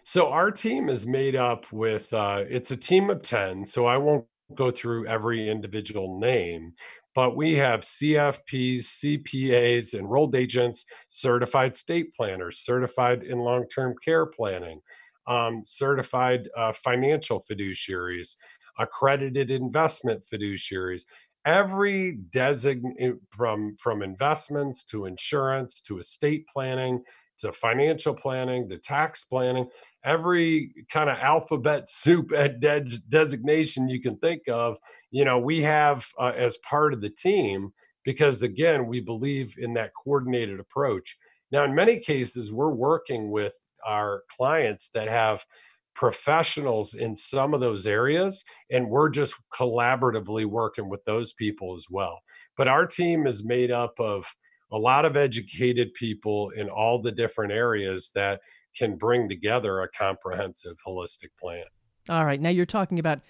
So 0.03 0.27
our 0.27 0.51
team 0.51 0.87
is 0.87 1.07
made 1.07 1.35
up 1.35 1.71
with 1.73 2.13
uh, 2.13 2.43
it's 2.47 2.71
a 2.71 2.77
team 2.77 3.09
of 3.09 3.23
ten. 3.23 3.65
So 3.65 3.85
I 3.85 3.97
won't 3.97 4.25
go 4.53 4.69
through 4.69 5.07
every 5.07 5.49
individual 5.49 6.19
name, 6.19 6.73
but 7.15 7.37
we 7.37 7.55
have 7.55 7.79
CFPs, 7.79 9.23
CPAs, 9.23 9.93
enrolled 9.97 10.35
agents, 10.35 10.85
certified 11.07 11.71
estate 11.71 12.13
planners, 12.13 12.59
certified 12.59 13.23
in 13.23 13.39
long 13.39 13.65
term 13.67 13.95
care 14.03 14.25
planning, 14.25 14.81
um, 15.25 15.61
certified 15.63 16.49
uh, 16.57 16.73
financial 16.73 17.41
fiduciaries, 17.49 18.35
accredited 18.77 19.49
investment 19.49 20.23
fiduciaries. 20.31 21.03
Every 21.45 22.13
designate 22.31 23.15
from, 23.29 23.77
from 23.79 24.01
investments 24.01 24.83
to 24.85 25.05
insurance 25.05 25.79
to 25.81 25.99
estate 25.99 26.47
planning 26.47 27.01
to 27.37 27.51
financial 27.51 28.13
planning 28.13 28.69
to 28.69 28.77
tax 28.77 29.25
planning, 29.25 29.67
every 30.03 30.71
kind 30.89 31.09
of 31.09 31.17
alphabet 31.17 31.87
soup 31.87 32.31
at 32.31 32.59
de- 32.59 32.81
designation 33.09 33.89
you 33.89 34.01
can 34.01 34.17
think 34.17 34.43
of, 34.47 34.77
you 35.15 35.23
know, 35.23 35.39
we 35.39 35.61
have 35.61 36.05
uh, 36.19 36.33
as 36.35 36.57
part 36.57 36.93
of 36.93 36.99
the 36.99 37.09
team 37.09 37.71
because 38.03 38.43
again, 38.43 38.85
we 38.85 38.99
believe 38.99 39.55
in 39.57 39.73
that 39.75 39.91
coordinated 40.03 40.59
approach. 40.59 41.17
Now, 41.53 41.63
in 41.63 41.73
many 41.73 41.99
cases, 41.99 42.51
we're 42.51 42.73
working 42.73 43.31
with 43.31 43.53
our 43.87 44.23
clients 44.29 44.89
that 44.89 45.07
have 45.07 45.45
professionals 45.93 46.95
in 46.95 47.15
some 47.15 47.53
of 47.53 47.61
those 47.61 47.87
areas 47.87 48.43
and 48.69 48.89
we're 48.89 49.07
just 49.07 49.35
collaboratively 49.57 50.45
working 50.45 50.89
with 50.89 51.01
those 51.05 51.31
people 51.31 51.73
as 51.73 51.85
well 51.89 52.19
but 52.57 52.67
our 52.67 52.85
team 52.85 53.25
is 53.25 53.45
made 53.45 53.71
up 53.71 53.97
of 53.97 54.25
a 54.73 54.77
lot 54.77 55.05
of 55.05 55.15
educated 55.15 55.93
people 55.93 56.49
in 56.49 56.67
all 56.67 57.01
the 57.01 57.13
different 57.13 57.53
areas 57.53 58.11
that 58.13 58.41
can 58.75 58.97
bring 58.97 59.29
together 59.29 59.81
a 59.81 59.89
comprehensive 59.89 60.75
holistic 60.85 61.29
plan. 61.39 61.63
All 62.09 62.25
right. 62.25 62.41
Now 62.41 62.49
you're 62.49 62.65
talking 62.65 62.99
about 62.99 63.21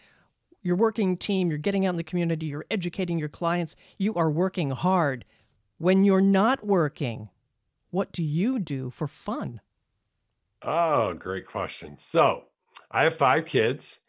your 0.65 0.75
working 0.75 1.15
team, 1.15 1.49
you're 1.49 1.57
getting 1.57 1.85
out 1.85 1.91
in 1.91 1.97
the 1.97 2.03
community, 2.03 2.47
you're 2.47 2.65
educating 2.71 3.19
your 3.19 3.29
clients, 3.29 3.75
you 3.97 4.15
are 4.15 4.31
working 4.31 4.71
hard. 4.71 5.23
When 5.77 6.03
you're 6.03 6.21
not 6.21 6.65
working, 6.65 7.29
what 7.91 8.11
do 8.11 8.23
you 8.23 8.59
do 8.59 8.89
for 8.89 9.07
fun? 9.07 9.61
Oh, 10.61 11.13
great 11.13 11.45
question. 11.45 11.97
So, 11.97 12.45
I 12.91 13.03
have 13.03 13.15
five 13.15 13.45
kids, 13.45 13.99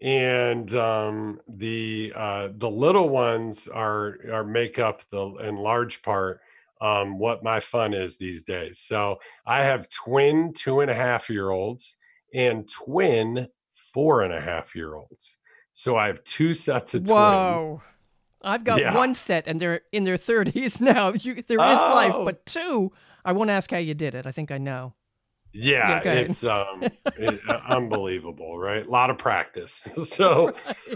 and 0.00 0.74
um, 0.76 1.40
the 1.48 2.12
uh, 2.14 2.48
the 2.56 2.70
little 2.70 3.08
ones 3.08 3.68
are 3.68 4.18
are 4.30 4.44
make 4.44 4.78
up 4.78 5.02
the 5.10 5.34
in 5.36 5.56
large 5.56 6.02
part 6.02 6.40
um, 6.80 7.18
what 7.18 7.42
my 7.42 7.60
fun 7.60 7.94
is 7.94 8.16
these 8.16 8.42
days. 8.42 8.78
So 8.78 9.18
I 9.46 9.62
have 9.62 9.88
twin 9.88 10.52
two 10.52 10.80
and 10.80 10.90
a 10.90 10.94
half 10.94 11.30
year 11.30 11.50
olds 11.50 11.96
and 12.32 12.68
twin 12.68 13.48
four 13.72 14.22
and 14.22 14.32
a 14.32 14.40
half 14.40 14.74
year 14.74 14.94
olds. 14.94 15.38
So 15.74 15.96
I 15.96 16.06
have 16.06 16.22
two 16.24 16.54
sets 16.54 16.94
of 16.94 17.02
Whoa. 17.08 17.56
twins. 17.58 17.82
I've 18.42 18.62
got 18.64 18.78
Yeah. 18.80 18.96
one 18.96 19.12
set 19.14 19.46
and 19.48 19.60
they're 19.60 19.80
in 19.92 20.04
their 20.04 20.16
30s 20.16 20.80
now. 20.94 21.12
You, 21.12 21.42
there 21.46 21.58
is 21.60 21.80
life, 21.80 22.14
Oh. 22.14 22.24
but 22.24 22.46
two, 22.46 22.92
I 23.24 23.32
won't 23.32 23.50
ask 23.50 23.70
how 23.70 23.78
you 23.78 23.94
did 23.94 24.14
it. 24.14 24.24
I 24.26 24.32
think 24.32 24.50
I 24.50 24.58
know. 24.58 24.94
Yeah, 25.52 25.88
Yeah, 25.88 26.02
go 26.04 26.10
ahead. 26.10 26.26
it's 26.26 26.44
um 26.44 26.82
it- 27.16 27.40
uh, 27.48 27.60
unbelievable, 27.68 28.58
right? 28.58 28.86
A 28.86 28.90
lot 28.90 29.10
of 29.10 29.18
practice. 29.18 29.86
So 30.04 30.52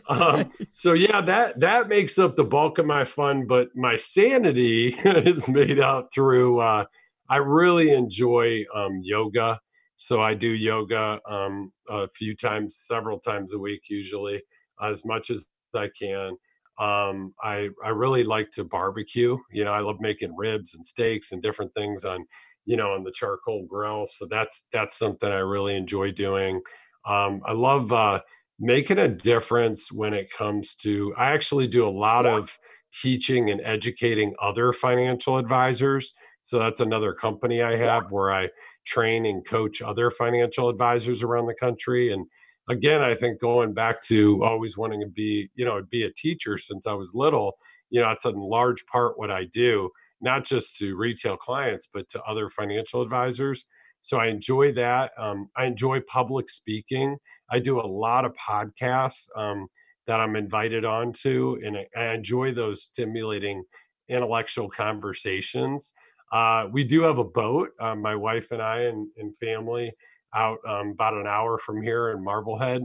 um 0.09 0.53
so 0.73 0.93
yeah, 0.93 1.21
that 1.23 1.59
that 1.61 1.89
makes 1.89 2.19
up 2.19 2.37
the 2.37 2.45
bulk 2.45 2.79
of 2.79 2.87
my 2.87 3.05
fun, 3.05 3.47
but 3.47 3.69
my 3.75 3.97
sanity 3.97 4.89
is 5.05 5.49
made 5.49 5.79
up 5.81 6.11
through 6.15 6.61
uh 6.61 6.85
I 7.29 7.37
really 7.37 7.91
enjoy 7.93 8.65
um 8.75 9.01
yoga. 9.03 9.61
So 9.97 10.21
I 10.21 10.35
do 10.35 10.49
yoga 10.51 11.21
um 11.29 11.73
a 11.89 12.09
few 12.09 12.37
times, 12.37 12.77
several 12.77 13.19
times 13.21 13.53
a 13.55 13.59
week 13.59 13.83
usually, 13.89 14.43
as 14.83 15.05
much 15.05 15.31
as 15.31 15.47
I 15.75 15.89
can. 15.99 16.37
Um 16.79 17.35
I 17.43 17.71
I 17.85 17.91
really 17.91 18.25
like 18.25 18.51
to 18.53 18.65
barbecue. 18.65 19.37
You 19.53 19.65
know, 19.65 19.73
I 19.73 19.81
love 19.81 19.97
making 20.01 20.37
ribs 20.37 20.75
and 20.75 20.85
steaks 20.85 21.33
and 21.33 21.43
different 21.43 21.75
things 21.75 22.05
on 22.05 22.25
you 22.69 22.77
know 22.77 22.93
on 22.93 23.03
the 23.03 23.11
charcoal 23.11 23.65
grill 23.67 24.05
so 24.07 24.27
that's 24.31 24.69
that's 24.73 24.97
something 24.97 25.31
i 25.31 25.39
really 25.39 25.75
enjoy 25.75 26.13
doing 26.13 26.61
um, 27.07 27.41
i 27.47 27.53
love 27.53 27.93
uh, 27.93 28.21
making 28.61 28.99
a 28.99 29.09
difference 29.09 29.91
when 29.91 30.13
it 30.13 30.31
comes 30.31 30.75
to 30.75 31.13
i 31.17 31.33
actually 31.33 31.67
do 31.67 31.89
a 31.89 31.91
lot 31.91 32.27
of 32.27 32.57
teaching 32.93 33.51
and 33.51 33.61
educating 33.63 34.35
other 34.41 34.73
financial 34.73 35.39
advisors 35.39 36.13
so 36.43 36.59
that's 36.59 36.81
another 36.81 37.15
company 37.15 37.63
i 37.63 37.75
have 37.75 38.13
where 38.13 38.33
i 38.33 38.47
train 38.85 39.25
and 39.25 39.47
coach 39.47 39.81
other 39.81 40.11
financial 40.11 40.69
advisors 40.69 41.23
around 41.23 41.47
the 41.47 41.55
country 41.55 42.13
and 42.13 42.27
again 42.69 43.01
i 43.03 43.15
think 43.15 43.41
going 43.41 43.73
back 43.73 44.03
to 44.03 44.43
always 44.45 44.77
wanting 44.77 45.01
to 45.01 45.07
be 45.07 45.49
you 45.55 45.65
know 45.65 45.83
be 45.91 46.05
a 46.05 46.13
teacher 46.13 46.59
since 46.59 46.87
i 46.87 46.93
was 46.93 47.13
little 47.15 47.57
you 47.91 48.01
know 48.01 48.11
it's 48.11 48.25
a 48.25 48.31
large 48.31 48.85
part 48.87 49.19
what 49.19 49.31
i 49.31 49.45
do 49.45 49.91
not 50.21 50.45
just 50.45 50.77
to 50.79 50.97
retail 50.97 51.37
clients, 51.37 51.89
but 51.93 52.09
to 52.09 52.23
other 52.23 52.49
financial 52.49 53.03
advisors. 53.03 53.67
So 54.01 54.19
I 54.19 54.27
enjoy 54.27 54.73
that. 54.73 55.13
Um, 55.19 55.49
I 55.57 55.67
enjoy 55.67 56.01
public 56.01 56.49
speaking. 56.51 57.17
I 57.51 57.59
do 57.59 57.81
a 57.81 57.83
lot 57.87 58.25
of 58.25 58.35
podcasts 58.35 59.27
um, 59.37 59.69
that 60.07 60.21
I'm 60.21 60.37
invited 60.37 60.85
on 60.85 61.13
to, 61.23 61.59
and 61.65 61.77
I, 61.77 61.87
I 61.97 62.15
enjoy 62.15 62.53
those 62.53 62.83
stimulating 62.83 63.65
intellectual 64.09 64.69
conversations. 64.69 65.93
Uh, 66.33 66.67
we 66.71 66.85
do 66.85 67.03
have 67.03 67.19
a 67.19 67.25
boat, 67.25 67.71
uh, 67.81 67.95
my 67.95 68.15
wife 68.15 68.51
and 68.51 68.63
I 68.63 68.83
and, 68.83 69.09
and 69.17 69.35
family, 69.37 69.93
out 70.35 70.59
um, 70.67 70.91
about 70.91 71.15
an 71.15 71.27
hour 71.27 71.59
from 71.59 71.83
here 71.83 72.11
in 72.11 72.23
Marblehead. 72.23 72.83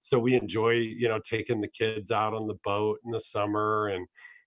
So 0.00 0.18
we 0.18 0.34
enjoy, 0.34 0.72
you 0.72 1.08
know, 1.08 1.20
taking 1.24 1.60
the 1.60 1.68
kids 1.68 2.10
out 2.10 2.34
on 2.34 2.48
the 2.48 2.58
boat 2.64 2.98
in 3.04 3.10
the 3.10 3.20
summer 3.20 3.88
and 3.88 4.06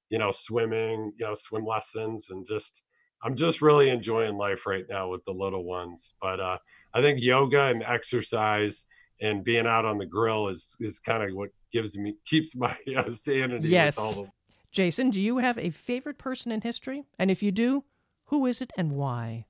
you 0.10 0.20
know, 0.20 0.32
swimming, 0.32 1.12
you 1.18 1.25
know, 1.25 1.34
swim 1.34 1.65
lessons 1.65 2.30
and 2.30 2.46
just 2.46 2.84
I'm 3.24 3.36
just 3.36 3.62
really 3.62 3.89
enjoying 3.89 4.38
life 4.38 4.68
right 4.68 4.86
now 4.88 5.10
with 5.10 5.25
the 5.25 5.32
little 5.32 5.63
ones. 5.63 6.15
But 6.22 6.39
uh 6.39 6.58
I 6.94 7.01
think 7.01 7.22
yoga 7.22 7.63
and 7.65 7.84
exercise 7.84 8.86
and 9.22 9.44
being 9.44 9.65
out 9.65 9.86
on 9.86 9.98
the 9.98 10.06
grill 10.06 10.48
is 10.50 10.75
is 10.80 11.00
kind 11.00 11.24
of 11.24 11.36
what 11.36 11.50
gives 11.72 11.98
me 11.98 12.15
keeps 12.25 12.56
my 12.56 12.77
uh, 12.98 13.10
sanity 13.12 13.70
Yes. 13.70 13.98
with 13.98 14.06
all 14.06 14.24
the 14.24 14.30
Jason, 14.72 15.10
do 15.10 15.22
you 15.22 15.38
have 15.38 15.58
a 15.58 15.70
favorite 15.70 16.18
person 16.18 16.51
in 16.51 16.62
history? 16.62 17.06
And 17.18 17.32
if 17.32 17.42
you 17.42 17.51
do, 17.51 17.86
who 18.25 18.46
is 18.46 18.62
it 18.62 18.72
and 18.77 18.92
why? 18.92 19.46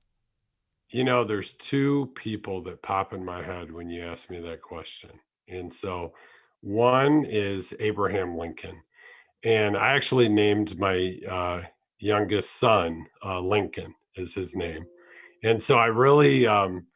You 0.90 1.04
know, 1.04 1.24
there's 1.24 1.54
two 1.54 2.12
people 2.14 2.62
that 2.62 2.82
pop 2.82 3.12
in 3.12 3.24
my 3.24 3.42
head 3.42 3.72
when 3.72 3.90
you 3.90 4.04
ask 4.04 4.30
me 4.30 4.40
that 4.40 4.62
question. 4.62 5.10
And 5.48 5.72
so 5.72 6.12
one 6.60 7.24
is 7.24 7.74
Abraham 7.80 8.36
Lincoln. 8.36 8.80
And 9.44 9.76
I 9.76 9.92
actually 9.92 10.28
named 10.28 10.78
my 10.78 11.18
uh, 11.28 11.62
youngest 11.98 12.56
son 12.58 13.06
uh, 13.24 13.40
Lincoln 13.40 13.94
is 14.16 14.34
his 14.34 14.54
name. 14.56 14.84
And 15.42 15.62
so 15.62 15.76
I 15.76 15.86
really, 15.86 16.46
um, 16.46 16.86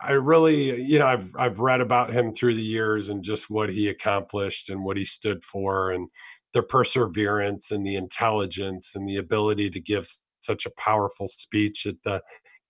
I 0.00 0.12
really, 0.12 0.82
you 0.82 0.98
know, 0.98 1.06
I've 1.06 1.34
I've 1.36 1.60
read 1.60 1.80
about 1.80 2.12
him 2.12 2.32
through 2.32 2.54
the 2.54 2.62
years 2.62 3.10
and 3.10 3.22
just 3.22 3.48
what 3.48 3.70
he 3.70 3.88
accomplished 3.88 4.70
and 4.70 4.82
what 4.82 4.96
he 4.96 5.04
stood 5.04 5.44
for 5.44 5.92
and 5.92 6.08
the 6.52 6.62
perseverance 6.62 7.70
and 7.70 7.86
the 7.86 7.94
intelligence 7.94 8.92
and 8.96 9.08
the 9.08 9.16
ability 9.18 9.70
to 9.70 9.80
give 9.80 10.08
such 10.40 10.66
a 10.66 10.72
powerful 10.76 11.28
speech 11.28 11.86
at 11.86 11.94
the 12.02 12.20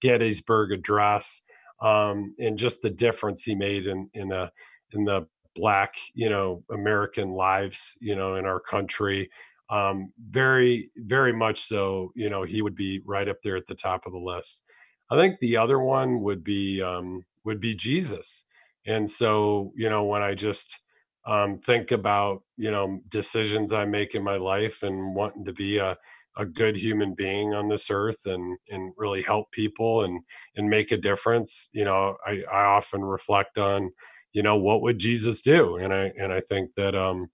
Gettysburg 0.00 0.72
Address, 0.72 1.42
um, 1.80 2.34
and 2.38 2.58
just 2.58 2.82
the 2.82 2.90
difference 2.90 3.42
he 3.42 3.54
made 3.54 3.86
in 3.86 4.08
in 4.14 4.28
the 4.28 4.50
in 4.92 5.04
the 5.04 5.26
black, 5.54 5.90
you 6.14 6.30
know, 6.30 6.62
American 6.70 7.32
lives, 7.32 7.96
you 8.00 8.14
know, 8.16 8.36
in 8.36 8.46
our 8.46 8.60
country. 8.60 9.28
Um, 9.70 10.12
very, 10.30 10.90
very 10.96 11.32
much 11.32 11.60
so. 11.60 12.12
You 12.14 12.30
know, 12.30 12.42
he 12.44 12.62
would 12.62 12.74
be 12.74 13.02
right 13.04 13.28
up 13.28 13.42
there 13.42 13.56
at 13.56 13.66
the 13.66 13.74
top 13.74 14.06
of 14.06 14.12
the 14.12 14.18
list. 14.18 14.62
I 15.10 15.16
think 15.16 15.38
the 15.40 15.56
other 15.56 15.78
one 15.80 16.22
would 16.22 16.42
be 16.44 16.80
um, 16.82 17.24
would 17.44 17.60
be 17.60 17.74
Jesus. 17.74 18.44
And 18.86 19.08
so, 19.08 19.72
you 19.76 19.90
know, 19.90 20.04
when 20.04 20.22
I 20.22 20.34
just 20.34 20.78
um, 21.26 21.58
think 21.58 21.90
about 21.90 22.42
you 22.56 22.70
know 22.70 23.00
decisions 23.08 23.72
I 23.72 23.84
make 23.84 24.14
in 24.14 24.24
my 24.24 24.36
life 24.36 24.82
and 24.82 25.14
wanting 25.14 25.44
to 25.44 25.52
be 25.52 25.78
a 25.78 25.96
a 26.38 26.46
good 26.46 26.76
human 26.76 27.14
being 27.14 27.52
on 27.52 27.68
this 27.68 27.90
earth 27.90 28.24
and 28.24 28.56
and 28.70 28.92
really 28.96 29.22
help 29.22 29.50
people 29.50 30.04
and 30.04 30.20
and 30.56 30.70
make 30.70 30.92
a 30.92 30.96
difference, 30.96 31.68
you 31.72 31.84
know, 31.84 32.16
I, 32.24 32.42
I 32.50 32.64
often 32.64 33.02
reflect 33.02 33.58
on, 33.58 33.90
you 34.32 34.42
know, 34.42 34.56
what 34.56 34.82
would 34.82 34.98
Jesus 34.98 35.42
do? 35.42 35.76
And 35.76 35.92
I 35.92 36.12
and 36.18 36.32
I 36.32 36.40
think 36.40 36.70
that 36.76 36.94
um, 36.94 37.28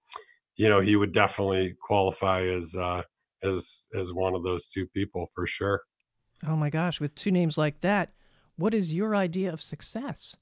you 0.56 0.68
know, 0.68 0.80
he 0.80 0.96
would 0.96 1.12
definitely 1.12 1.76
qualify 1.80 2.46
as 2.46 2.74
uh 2.74 3.02
as 3.42 3.88
as 3.94 4.12
one 4.12 4.34
of 4.34 4.42
those 4.42 4.68
two 4.68 4.86
people 4.88 5.30
for 5.34 5.46
sure. 5.46 5.82
Oh 6.46 6.56
my 6.56 6.70
gosh, 6.70 7.00
with 7.00 7.14
two 7.14 7.30
names 7.30 7.56
like 7.56 7.80
that, 7.82 8.12
what 8.56 8.74
is 8.74 8.94
your 8.94 9.14
idea 9.14 9.52
of 9.52 9.60
success? 9.60 10.36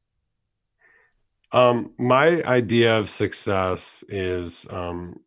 Um, 1.52 1.92
my 1.98 2.42
idea 2.44 2.98
of 2.98 3.10
success 3.10 4.02
is, 4.08 4.66
um, 4.70 5.20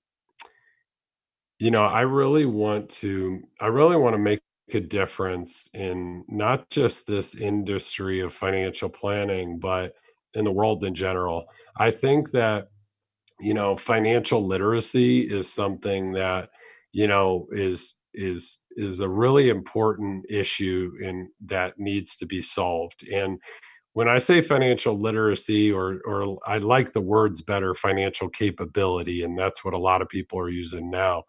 you 1.60 1.72
know, 1.72 1.86
I 1.86 2.02
really 2.02 2.46
want 2.46 2.90
to, 2.90 3.42
I 3.62 3.68
really 3.68 3.96
want 3.96 4.14
to 4.14 4.20
make 4.20 4.42
a 4.74 4.80
difference 4.80 5.70
in 5.74 6.26
not 6.28 6.70
just 6.70 7.08
this 7.08 7.36
industry 7.36 8.20
of 8.22 8.34
financial 8.34 8.90
planning, 8.90 9.60
but 9.60 9.94
in 10.34 10.44
the 10.44 10.52
world 10.52 10.84
in 10.84 10.94
general. 10.94 11.46
I 11.78 11.92
think 11.92 12.32
that, 12.32 12.70
you 13.40 13.54
know, 13.54 13.78
financial 13.78 14.46
literacy 14.46 15.22
is 15.22 15.52
something 15.52 16.14
that, 16.14 16.50
you 16.92 17.08
know, 17.08 17.48
is 17.52 17.96
is 18.14 18.62
is 18.78 19.02
a 19.02 19.10
really 19.10 19.50
important 19.50 20.26
issue 20.30 20.92
and 21.04 21.28
that 21.46 21.78
needs 21.78 22.16
to 22.18 22.26
be 22.26 22.42
solved. 22.42 23.08
And 23.08 23.40
when 23.96 24.10
I 24.10 24.18
say 24.18 24.42
financial 24.42 25.00
literacy, 25.00 25.72
or 25.72 26.02
or 26.06 26.38
I 26.46 26.58
like 26.58 26.92
the 26.92 27.00
words 27.00 27.42
better, 27.42 27.74
financial 27.74 28.28
capability, 28.28 29.24
and 29.24 29.40
that's 29.40 29.64
what 29.64 29.74
a 29.74 29.80
lot 29.80 30.02
of 30.02 30.10
people 30.10 30.38
are 30.38 30.50
using 30.50 30.92
now, 30.92 31.24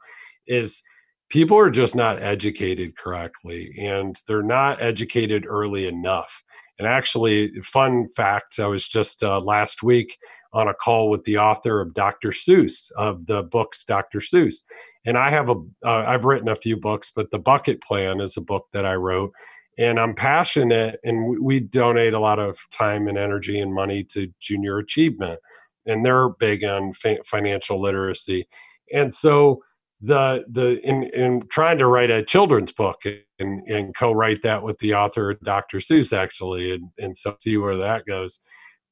is 0.49 0.83
people 1.29 1.57
are 1.57 1.71
just 1.71 1.95
not 1.95 2.21
educated 2.21 2.97
correctly, 2.97 3.73
and 3.79 4.21
they're 4.27 4.43
not 4.43 4.83
educated 4.83 5.47
early 5.47 5.87
enough. 5.87 6.43
And 6.81 6.89
actually, 6.89 7.53
fun 7.63 8.09
fact: 8.17 8.59
I 8.59 8.67
was 8.67 8.89
just 8.89 9.23
uh, 9.23 9.39
last 9.39 9.85
week 9.85 10.19
on 10.53 10.67
a 10.67 10.75
call 10.75 11.09
with 11.09 11.23
the 11.23 11.39
author 11.39 11.81
of 11.81 11.95
Dr. 11.95 12.31
Seuss 12.31 12.91
of 12.97 13.27
the 13.27 13.45
books 13.45 13.85
Dr. 13.85 14.19
Seuss, 14.19 14.65
and 15.05 15.17
I 15.17 15.31
have 15.31 15.51
a 15.51 15.55
uh, 15.85 16.05
I've 16.05 16.25
written 16.25 16.49
a 16.49 16.57
few 16.57 16.77
books, 16.77 17.13
but 17.15 17.31
the 17.31 17.39
Bucket 17.39 17.81
Plan 17.81 18.21
is 18.21 18.37
a 18.37 18.41
book 18.41 18.67
that 18.73 18.85
I 18.85 18.95
wrote 18.95 19.31
and 19.79 19.99
I'm 19.99 20.15
passionate, 20.15 20.99
and 21.05 21.29
we, 21.29 21.39
we 21.39 21.61
donate 21.61 22.15
a 22.15 22.21
lot 22.21 22.39
of 22.39 22.59
time 22.71 23.09
and 23.09 23.19
energy 23.19 23.61
and 23.61 23.75
money 23.75 24.05
to 24.05 24.33
Junior 24.41 24.79
Achievement, 24.79 25.41
and 25.87 26.05
they're 26.05 26.31
big 26.31 26.65
on 26.65 26.93
fa- 26.93 27.23
financial 27.25 27.81
literacy, 27.81 28.47
and 28.93 29.13
so 29.13 29.63
the 30.01 30.45
the 30.51 30.79
in 30.87 31.05
in 31.05 31.43
trying 31.49 31.79
to 31.79 31.87
write 31.87 32.11
a 32.11 32.23
children's 32.25 32.73
book 32.73 33.03
and 33.39 33.63
and 33.67 33.95
co-write 33.95 34.43
that 34.43 34.63
with 34.63 34.79
the 34.79 34.95
author 34.95 35.35
Dr. 35.43 35.79
Seuss 35.79 36.17
actually, 36.17 36.75
and 36.75 36.91
and 36.99 37.17
so 37.17 37.37
see 37.41 37.57
where 37.57 37.77
that 37.79 38.07
goes. 38.07 38.41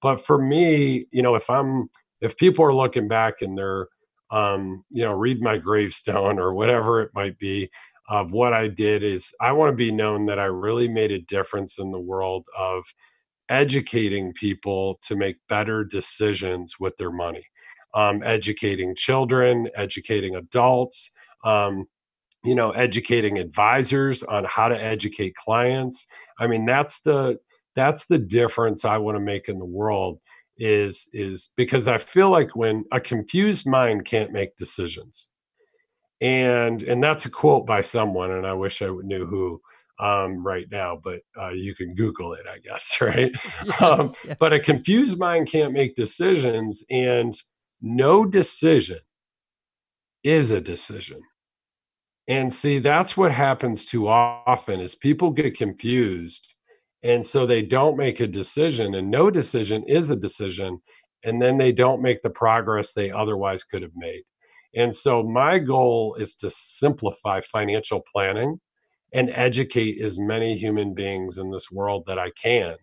But 0.01 0.25
for 0.25 0.39
me, 0.39 1.07
you 1.11 1.23
know, 1.23 1.35
if 1.35 1.49
I'm 1.51 1.89
if 2.21 2.37
people 2.37 2.65
are 2.65 2.75
looking 2.75 3.09
back 3.09 3.43
and 3.43 3.57
they're 3.57 3.89
um, 4.31 4.85
you 4.91 5.05
know, 5.05 5.13
read 5.13 5.41
my 5.41 5.59
gravestone 5.59 6.39
or 6.39 6.55
whatever 6.55 7.01
it 7.03 7.11
might 7.15 7.39
be, 7.39 7.71
of 8.09 8.33
what 8.33 8.53
I 8.53 8.69
did 8.69 9.03
is 9.03 9.35
I 9.41 9.53
want 9.53 9.73
to 9.73 9.77
be 9.77 9.93
known 9.93 10.27
that 10.27 10.39
I 10.39 10.45
really 10.45 10.89
made 10.89 11.11
a 11.11 11.21
difference 11.21 11.79
in 11.79 11.91
the 11.91 12.01
world 12.01 12.47
of 12.59 12.85
educating 13.49 14.33
people 14.33 14.99
to 15.03 15.17
make 15.17 15.37
better 15.49 15.85
decisions 15.85 16.79
with 16.81 16.97
their 16.97 17.13
money, 17.13 17.47
um, 17.95 18.23
educating 18.23 18.95
children, 18.95 19.69
educating 19.75 20.37
adults, 20.37 21.11
um, 21.45 21.87
you 22.45 22.55
know 22.55 22.73
educating 22.73 23.39
advisors 23.39 24.23
on 24.23 24.45
how 24.45 24.69
to 24.69 24.83
educate 24.83 25.35
clients. 25.35 26.07
I 26.39 26.47
mean 26.47 26.67
that's 26.67 27.01
the 27.01 27.39
that's 27.75 28.07
the 28.07 28.19
difference 28.19 28.85
i 28.85 28.97
want 28.97 29.17
to 29.17 29.21
make 29.21 29.49
in 29.49 29.59
the 29.59 29.65
world 29.65 30.19
is 30.57 31.09
is 31.13 31.51
because 31.57 31.89
i 31.89 31.99
feel 31.99 32.31
like 32.31 32.55
when 32.55 32.85
a 32.93 33.01
confused 33.01 33.67
mind 33.67 34.05
can't 34.05 34.33
make 34.33 34.57
decisions 34.57 35.31
and 36.21 36.83
and 36.83 37.03
that's 37.03 37.27
a 37.27 37.31
quote 37.31 37.67
by 37.67 37.81
someone 37.81 38.31
and 38.31 38.47
i 38.47 38.53
wish 38.53 38.83
i 38.83 38.89
knew 39.03 39.27
who 39.27 39.61
um, 40.01 40.45
right 40.45 40.67
now 40.73 40.99
but 41.01 41.21
uh, 41.41 41.51
you 41.51 41.73
can 41.75 41.95
google 41.95 42.33
it 42.33 42.47
i 42.53 42.59
guess 42.59 42.97
right 43.01 43.31
yes, 43.65 43.83
um, 43.83 44.13
yes. 44.25 44.37
but 44.41 44.53
a 44.53 44.59
confused 44.59 45.19
mind 45.19 45.49
can't 45.49 45.73
make 45.73 45.95
decisions 45.95 46.85
and 46.91 47.33
no 47.81 48.25
decision 48.25 48.99
is 50.25 50.51
a 50.51 50.61
decision 50.61 51.21
and 52.27 52.53
see, 52.53 52.79
that's 52.79 53.17
what 53.17 53.33
happens 53.33 53.85
too 53.85 54.09
often 54.09 54.81
is 54.81 54.95
people 54.95 55.31
get 55.31 55.57
confused 55.57 56.55
and 57.03 57.25
so 57.25 57.47
they 57.47 57.61
don't 57.61 57.99
make 57.99 58.21
a 58.21 58.27
decision 58.27 58.95
and 58.95 59.11
no 59.11 59.31
decision 59.31 59.85
is 59.87 60.11
a 60.11 60.17
decision 60.17 60.81
and 61.23 61.41
then 61.41 61.59
they 61.59 61.73
don't 61.73 62.01
make 62.01 62.23
the 62.23 62.31
progress 62.31 62.93
they 62.93 63.11
otherwise 63.11 63.63
could 63.63 63.83
have 63.83 63.95
made. 63.95 64.23
And 64.77 64.95
so 64.95 65.23
my 65.23 65.59
goal 65.59 66.15
is 66.15 66.35
to 66.37 66.51
simplify 66.51 67.41
financial 67.41 68.01
planning 68.01 68.61
and 69.13 69.31
educate 69.31 70.01
as 70.03 70.19
many 70.19 70.57
human 70.57 70.95
beings 70.95 71.39
in 71.39 71.51
this 71.51 71.71
world 71.71 72.05
that 72.07 72.19
I 72.19 72.31
can 72.31 72.77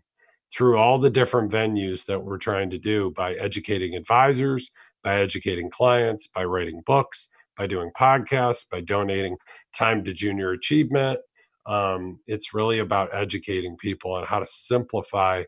through 0.54 0.78
all 0.78 1.00
the 1.00 1.10
different 1.10 1.52
venues 1.52 2.06
that 2.06 2.24
we're 2.24 2.38
trying 2.38 2.70
to 2.70 2.78
do 2.78 3.12
by 3.12 3.34
educating 3.34 3.96
advisors, 3.96 4.72
by 5.04 5.16
educating 5.16 5.70
clients, 5.70 6.28
by 6.28 6.44
writing 6.44 6.82
books, 6.86 7.30
by 7.58 7.68
doing 7.68 7.92
podcasts, 7.98 8.70
by 8.70 8.82
donating 8.82 9.38
time 9.74 10.04
to 10.04 10.14
junior 10.14 10.52
achievement. 10.52 11.20
Um, 11.66 12.20
it's 12.28 12.54
really 12.54 12.80
about 12.80 13.14
educating 13.14 13.78
people 13.78 14.14
on 14.14 14.26
how 14.26 14.40
to 14.40 14.48
simplify 14.48 15.44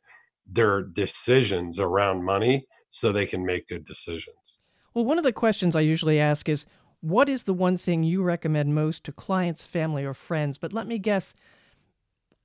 their 0.46 0.84
decisions 0.84 1.80
around 1.80 2.24
money 2.24 2.68
so 2.90 3.12
they 3.12 3.26
can 3.26 3.46
make 3.46 3.68
good 3.68 3.86
decisions. 3.86 4.60
Well, 4.94 5.06
one 5.06 5.18
of 5.18 5.24
the 5.24 5.34
questions 5.34 5.76
I 5.76 5.82
usually 5.82 6.20
ask 6.20 6.48
is 6.48 6.66
what 7.02 7.28
is 7.28 7.44
the 7.44 7.54
one 7.54 7.78
thing 7.78 8.04
you 8.04 8.24
recommend 8.24 8.76
most 8.76 9.04
to 9.06 9.12
clients, 9.12 9.66
family, 9.66 10.06
or 10.06 10.14
friends? 10.14 10.58
But 10.58 10.72
let 10.72 10.88
me 10.88 10.98
guess, 11.00 11.34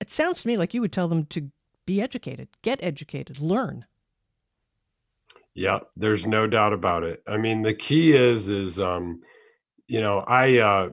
it 0.01 0.11
sounds 0.11 0.43
to 0.43 0.49
me 0.49 0.57
like 0.57 0.75
you 0.75 0.81
would 0.81 0.93
tell 0.93 1.09
them 1.09 1.27
to 1.27 1.51
be 1.87 2.03
educated, 2.03 2.49
get 2.63 2.83
educated, 2.83 3.41
learn. 3.41 3.87
Yeah, 5.55 5.81
there's 5.97 6.27
no 6.27 6.47
doubt 6.47 6.73
about 6.73 7.03
it. 7.03 7.23
I 7.27 7.37
mean, 7.37 7.63
the 7.63 7.75
key 7.75 8.13
is 8.13 8.49
is 8.49 8.79
um, 8.79 9.23
you 9.87 10.01
know, 10.01 10.19
I 10.21 10.59
uh, 10.59 10.91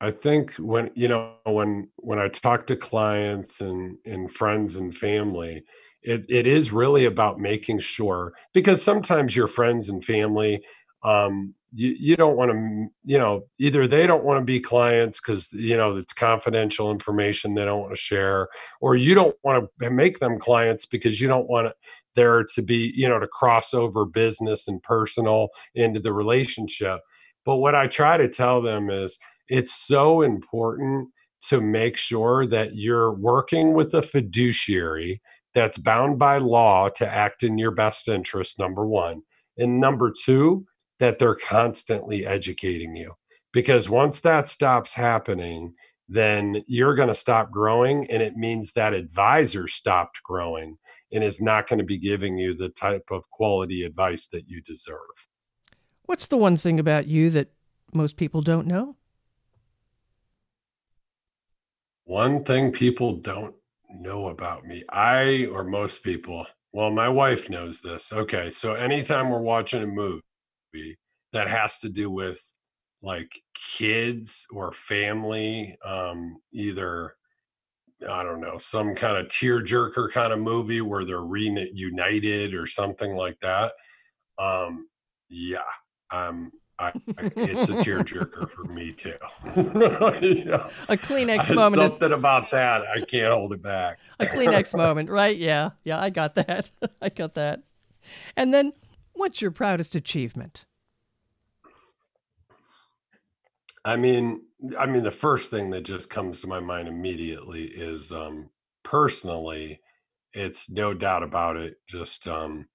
I 0.00 0.10
think 0.10 0.54
when 0.54 0.90
you 0.94 1.08
know 1.08 1.34
when 1.44 1.88
when 1.96 2.18
I 2.18 2.28
talk 2.28 2.66
to 2.66 2.76
clients 2.76 3.60
and 3.60 3.96
and 4.04 4.30
friends 4.30 4.76
and 4.76 4.94
family, 4.94 5.64
it 6.02 6.24
it 6.28 6.46
is 6.46 6.72
really 6.72 7.04
about 7.04 7.38
making 7.38 7.78
sure 7.78 8.32
because 8.52 8.82
sometimes 8.82 9.36
your 9.36 9.46
friends 9.46 9.88
and 9.88 10.04
family 10.04 10.62
um 11.02 11.54
you, 11.74 11.96
you 11.98 12.16
don't 12.16 12.36
want 12.36 12.50
to 12.50 12.86
you 13.04 13.18
know 13.18 13.42
either 13.58 13.88
they 13.88 14.06
don't 14.06 14.24
want 14.24 14.38
to 14.38 14.44
be 14.44 14.60
clients 14.60 15.20
because 15.20 15.52
you 15.52 15.76
know 15.76 15.96
it's 15.96 16.12
confidential 16.12 16.90
information 16.90 17.54
they 17.54 17.64
don't 17.64 17.80
want 17.80 17.92
to 17.92 18.00
share 18.00 18.48
or 18.80 18.94
you 18.94 19.14
don't 19.14 19.34
want 19.42 19.68
to 19.80 19.90
make 19.90 20.18
them 20.18 20.38
clients 20.38 20.86
because 20.86 21.20
you 21.20 21.28
don't 21.28 21.48
want 21.48 21.72
there 22.14 22.44
to 22.44 22.62
be 22.62 22.92
you 22.94 23.08
know 23.08 23.18
to 23.18 23.26
cross 23.26 23.74
over 23.74 24.04
business 24.04 24.68
and 24.68 24.82
personal 24.82 25.48
into 25.74 26.00
the 26.00 26.12
relationship. 26.12 27.00
But 27.44 27.56
what 27.56 27.74
I 27.74 27.86
try 27.86 28.16
to 28.16 28.28
tell 28.28 28.62
them 28.62 28.90
is 28.90 29.18
it's 29.48 29.74
so 29.74 30.22
important 30.22 31.08
to 31.48 31.60
make 31.60 31.96
sure 31.96 32.46
that 32.46 32.76
you're 32.76 33.12
working 33.12 33.72
with 33.72 33.94
a 33.94 34.02
fiduciary 34.02 35.20
that's 35.54 35.78
bound 35.78 36.18
by 36.18 36.38
law 36.38 36.88
to 36.88 37.08
act 37.08 37.42
in 37.42 37.58
your 37.58 37.70
best 37.70 38.08
interest, 38.08 38.58
number 38.58 38.86
one. 38.86 39.22
And 39.58 39.80
number 39.80 40.12
two, 40.12 40.66
that 40.98 41.18
they're 41.18 41.34
constantly 41.34 42.26
educating 42.26 42.96
you. 42.96 43.12
Because 43.52 43.88
once 43.88 44.20
that 44.20 44.48
stops 44.48 44.94
happening, 44.94 45.74
then 46.08 46.62
you're 46.66 46.94
going 46.94 47.08
to 47.08 47.14
stop 47.14 47.50
growing. 47.50 48.10
And 48.10 48.22
it 48.22 48.36
means 48.36 48.72
that 48.72 48.94
advisor 48.94 49.68
stopped 49.68 50.22
growing 50.22 50.78
and 51.12 51.22
is 51.22 51.40
not 51.40 51.68
going 51.68 51.78
to 51.78 51.84
be 51.84 51.98
giving 51.98 52.38
you 52.38 52.54
the 52.54 52.70
type 52.70 53.10
of 53.10 53.28
quality 53.30 53.82
advice 53.82 54.28
that 54.28 54.48
you 54.48 54.62
deserve. 54.62 54.96
What's 56.04 56.26
the 56.26 56.36
one 56.36 56.56
thing 56.56 56.80
about 56.80 57.06
you 57.06 57.30
that 57.30 57.52
most 57.92 58.16
people 58.16 58.40
don't 58.40 58.66
know? 58.66 58.96
One 62.04 62.44
thing 62.44 62.72
people 62.72 63.16
don't 63.16 63.54
know 64.00 64.28
about 64.28 64.64
me, 64.64 64.84
I 64.90 65.46
or 65.52 65.64
most 65.64 66.02
people, 66.02 66.46
well, 66.72 66.90
my 66.90 67.08
wife 67.08 67.50
knows 67.50 67.80
this. 67.80 68.12
Okay. 68.12 68.50
So 68.50 68.74
anytime 68.74 69.28
we're 69.28 69.40
watching 69.40 69.82
a 69.82 69.86
movie 69.86 70.22
that 71.32 71.48
has 71.48 71.78
to 71.80 71.88
do 71.88 72.10
with 72.10 72.40
like 73.02 73.30
kids 73.54 74.46
or 74.52 74.72
family, 74.72 75.76
um, 75.84 76.38
either 76.52 77.14
I 78.08 78.22
don't 78.22 78.40
know, 78.40 78.58
some 78.58 78.94
kind 78.94 79.16
of 79.16 79.26
tearjerker 79.28 80.10
kind 80.10 80.32
of 80.32 80.40
movie 80.40 80.80
where 80.80 81.04
they're 81.04 81.20
reunited 81.20 82.54
or 82.54 82.66
something 82.66 83.14
like 83.14 83.38
that. 83.40 83.72
Um, 84.38 84.88
yeah, 85.28 85.60
um, 86.10 86.50
I, 86.82 86.92
it's 87.36 87.68
a 87.68 87.74
tearjerker 87.74 88.50
for 88.50 88.64
me 88.64 88.92
too. 88.92 89.14
yeah. 89.44 90.68
A 90.88 90.96
Kleenex 90.96 91.54
moment. 91.54 91.80
Something 91.80 92.12
is... 92.12 92.18
about 92.18 92.50
that, 92.50 92.82
I 92.82 93.04
can't 93.04 93.32
hold 93.32 93.52
it 93.52 93.62
back. 93.62 93.98
a 94.18 94.26
Kleenex 94.26 94.76
moment, 94.76 95.08
right? 95.08 95.36
Yeah, 95.36 95.70
yeah, 95.84 96.00
I 96.00 96.10
got 96.10 96.34
that. 96.34 96.70
I 97.02 97.08
got 97.08 97.34
that. 97.34 97.62
And 98.36 98.52
then, 98.52 98.72
what's 99.12 99.40
your 99.40 99.52
proudest 99.52 99.94
achievement? 99.94 100.64
I 103.84 103.96
mean, 103.96 104.42
I 104.78 104.86
mean, 104.86 105.04
the 105.04 105.10
first 105.10 105.50
thing 105.50 105.70
that 105.70 105.82
just 105.82 106.10
comes 106.10 106.40
to 106.40 106.46
my 106.46 106.60
mind 106.60 106.88
immediately 106.88 107.64
is 107.64 108.12
um, 108.12 108.50
personally, 108.82 109.80
it's 110.32 110.70
no 110.70 110.94
doubt 110.94 111.22
about 111.22 111.56
it. 111.56 111.76
Just 111.86 112.26
um, 112.26 112.68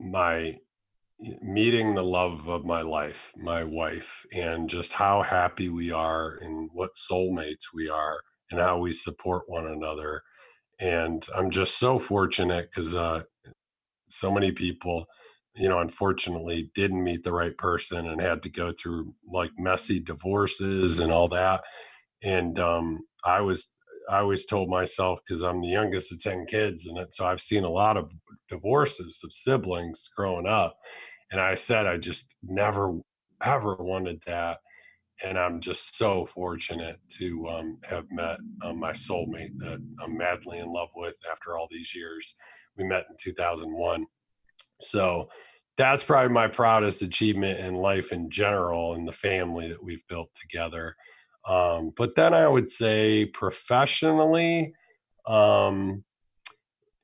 my 0.00 0.58
meeting 1.18 1.94
the 1.94 2.04
love 2.04 2.48
of 2.48 2.64
my 2.64 2.82
life, 2.82 3.32
my 3.36 3.64
wife, 3.64 4.24
and 4.32 4.68
just 4.68 4.92
how 4.92 5.22
happy 5.22 5.68
we 5.68 5.90
are 5.90 6.36
and 6.40 6.70
what 6.72 6.94
soulmates 6.94 7.72
we 7.72 7.88
are 7.88 8.20
and 8.50 8.60
how 8.60 8.78
we 8.78 8.92
support 8.92 9.44
one 9.46 9.66
another. 9.66 10.22
And 10.80 11.26
I'm 11.34 11.50
just 11.50 11.78
so 11.78 11.98
fortunate 11.98 12.68
because 12.70 12.94
uh, 12.94 13.22
so 14.08 14.30
many 14.32 14.52
people, 14.52 15.06
you 15.54 15.68
know, 15.68 15.80
unfortunately 15.80 16.70
didn't 16.74 17.02
meet 17.02 17.22
the 17.22 17.32
right 17.32 17.56
person 17.56 18.06
and 18.08 18.20
had 18.20 18.42
to 18.42 18.50
go 18.50 18.72
through 18.72 19.14
like 19.30 19.50
messy 19.56 20.00
divorces 20.00 20.98
and 20.98 21.12
all 21.12 21.28
that. 21.28 21.62
And 22.22 22.58
um, 22.58 23.00
I 23.24 23.40
was, 23.40 23.72
I 24.10 24.18
always 24.18 24.44
told 24.44 24.68
myself 24.68 25.20
because 25.26 25.42
I'm 25.42 25.60
the 25.60 25.68
youngest 25.68 26.12
of 26.12 26.20
10 26.20 26.46
kids. 26.46 26.86
And 26.86 26.98
so 27.10 27.26
I've 27.26 27.40
seen 27.40 27.64
a 27.64 27.70
lot 27.70 27.96
of 27.96 28.10
divorces 28.54 29.20
of 29.24 29.32
siblings 29.32 30.08
growing 30.16 30.46
up 30.46 30.76
and 31.30 31.40
I 31.40 31.56
said 31.56 31.86
I 31.86 31.96
just 31.96 32.36
never 32.42 33.00
ever 33.42 33.76
wanted 33.78 34.22
that. 34.26 34.58
And 35.22 35.38
I'm 35.38 35.60
just 35.60 35.96
so 35.96 36.26
fortunate 36.26 36.98
to 37.18 37.48
um, 37.48 37.78
have 37.84 38.06
met 38.10 38.38
um, 38.64 38.80
my 38.80 38.92
soulmate 38.92 39.56
that 39.58 39.78
I'm 40.02 40.16
madly 40.16 40.58
in 40.58 40.72
love 40.72 40.90
with 40.94 41.14
after 41.30 41.56
all 41.56 41.68
these 41.70 41.94
years. 41.94 42.34
We 42.76 42.84
met 42.84 43.04
in 43.10 43.16
2001. 43.20 44.06
So 44.80 45.28
that's 45.76 46.02
probably 46.02 46.32
my 46.32 46.48
proudest 46.48 47.02
achievement 47.02 47.60
in 47.60 47.74
life 47.74 48.12
in 48.12 48.28
general 48.30 48.94
and 48.94 49.06
the 49.06 49.12
family 49.12 49.68
that 49.68 49.82
we've 49.82 50.06
built 50.08 50.30
together. 50.40 50.96
Um, 51.48 51.92
but 51.96 52.14
then 52.14 52.34
I 52.34 52.48
would 52.48 52.70
say 52.70 53.24
professionally, 53.24 54.72
um, 55.26 56.04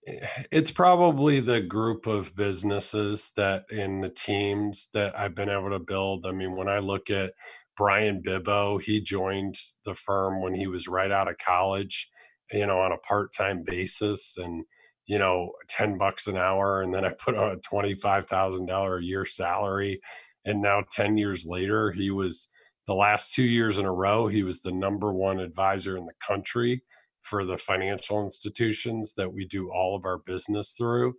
Eh, 0.06 0.26
it's 0.52 0.70
probably 0.70 1.40
the 1.40 1.60
group 1.60 2.06
of 2.06 2.34
businesses 2.36 3.32
that 3.36 3.64
in 3.70 4.00
the 4.00 4.10
teams 4.10 4.90
that 4.94 5.18
I've 5.18 5.34
been 5.34 5.50
able 5.50 5.70
to 5.70 5.78
build. 5.80 6.26
I 6.26 6.32
mean, 6.32 6.56
when 6.56 6.68
I 6.68 6.78
look 6.80 7.10
at 7.10 7.34
Brian 7.76 8.22
Bibbo, 8.22 8.82
he 8.82 9.00
joined 9.02 9.56
the 9.84 9.94
firm 9.94 10.42
when 10.42 10.54
he 10.54 10.66
was 10.66 10.88
right 10.88 11.10
out 11.10 11.28
of 11.28 11.38
college, 11.38 12.10
you 12.52 12.66
know, 12.66 12.80
on 12.80 12.92
a 12.92 12.98
part 12.98 13.32
time 13.34 13.62
basis 13.66 14.36
and, 14.38 14.64
you 15.06 15.18
know, 15.18 15.52
10 15.68 15.98
bucks 15.98 16.26
an 16.26 16.36
hour. 16.36 16.82
And 16.82 16.94
then 16.94 17.04
I 17.04 17.10
put 17.10 17.36
on 17.36 17.52
a 17.52 17.56
$25,000 17.58 19.00
a 19.00 19.04
year 19.04 19.24
salary. 19.24 20.00
And 20.44 20.62
now 20.62 20.84
10 20.92 21.16
years 21.18 21.46
later, 21.46 21.92
he 21.92 22.10
was 22.10 22.48
the 22.86 22.94
last 22.94 23.32
two 23.34 23.44
years 23.44 23.78
in 23.78 23.86
a 23.86 23.92
row, 23.92 24.28
he 24.28 24.42
was 24.42 24.60
the 24.62 24.72
number 24.72 25.12
one 25.12 25.40
advisor 25.40 25.96
in 25.96 26.06
the 26.06 26.14
country 26.26 26.82
for 27.22 27.44
the 27.44 27.58
financial 27.58 28.22
institutions 28.22 29.14
that 29.14 29.32
we 29.32 29.44
do 29.44 29.70
all 29.70 29.96
of 29.96 30.04
our 30.04 30.18
business 30.18 30.72
through 30.72 31.14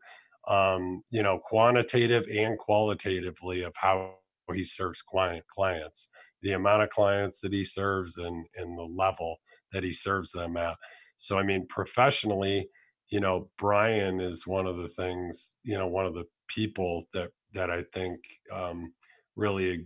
um, 0.47 1.03
you 1.11 1.23
know 1.23 1.39
quantitative 1.39 2.25
and 2.33 2.57
qualitatively 2.57 3.63
of 3.63 3.73
how 3.77 4.15
he 4.53 4.63
serves 4.63 5.01
client 5.01 5.45
clients 5.47 6.09
the 6.41 6.51
amount 6.53 6.83
of 6.83 6.89
clients 6.89 7.39
that 7.39 7.53
he 7.53 7.63
serves 7.63 8.17
and 8.17 8.45
and 8.55 8.77
the 8.77 8.83
level 8.83 9.37
that 9.71 9.83
he 9.83 9.93
serves 9.93 10.31
them 10.31 10.57
at. 10.57 10.75
So 11.17 11.37
i 11.37 11.43
mean 11.43 11.67
professionally 11.67 12.67
you 13.09 13.19
know 13.19 13.49
brian 13.57 14.19
is 14.19 14.47
one 14.47 14.65
of 14.67 14.77
the 14.77 14.87
things 14.89 15.57
you 15.63 15.77
know 15.77 15.87
one 15.87 16.05
of 16.05 16.13
the 16.15 16.25
people 16.47 17.03
that 17.13 17.29
that 17.53 17.69
i 17.69 17.83
think 17.93 18.19
um 18.51 18.93
really 19.35 19.85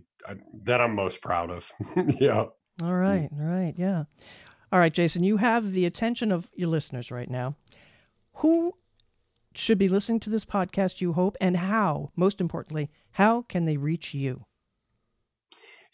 that 0.64 0.80
i'm 0.80 0.94
most 0.94 1.22
proud 1.22 1.50
of. 1.50 1.70
Yeah. 2.20 2.46
All 2.82 2.90
mm. 2.90 3.00
right 3.00 3.28
all 3.40 3.46
right 3.46 3.74
yeah 3.76 4.04
all 4.76 4.80
right 4.80 4.92
jason 4.92 5.24
you 5.24 5.38
have 5.38 5.72
the 5.72 5.86
attention 5.86 6.30
of 6.30 6.50
your 6.54 6.68
listeners 6.68 7.10
right 7.10 7.30
now 7.30 7.54
who 8.34 8.74
should 9.54 9.78
be 9.78 9.88
listening 9.88 10.20
to 10.20 10.28
this 10.28 10.44
podcast 10.44 11.00
you 11.00 11.14
hope 11.14 11.34
and 11.40 11.56
how 11.56 12.10
most 12.14 12.42
importantly 12.42 12.90
how 13.12 13.40
can 13.40 13.64
they 13.64 13.78
reach 13.78 14.12
you 14.12 14.44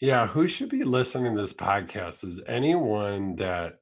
yeah, 0.03 0.27
who 0.27 0.47
should 0.47 0.67
be 0.67 0.83
listening 0.83 1.33
to 1.33 1.41
this 1.41 1.53
podcast 1.53 2.25
is 2.25 2.41
anyone 2.45 3.37
that, 3.37 3.75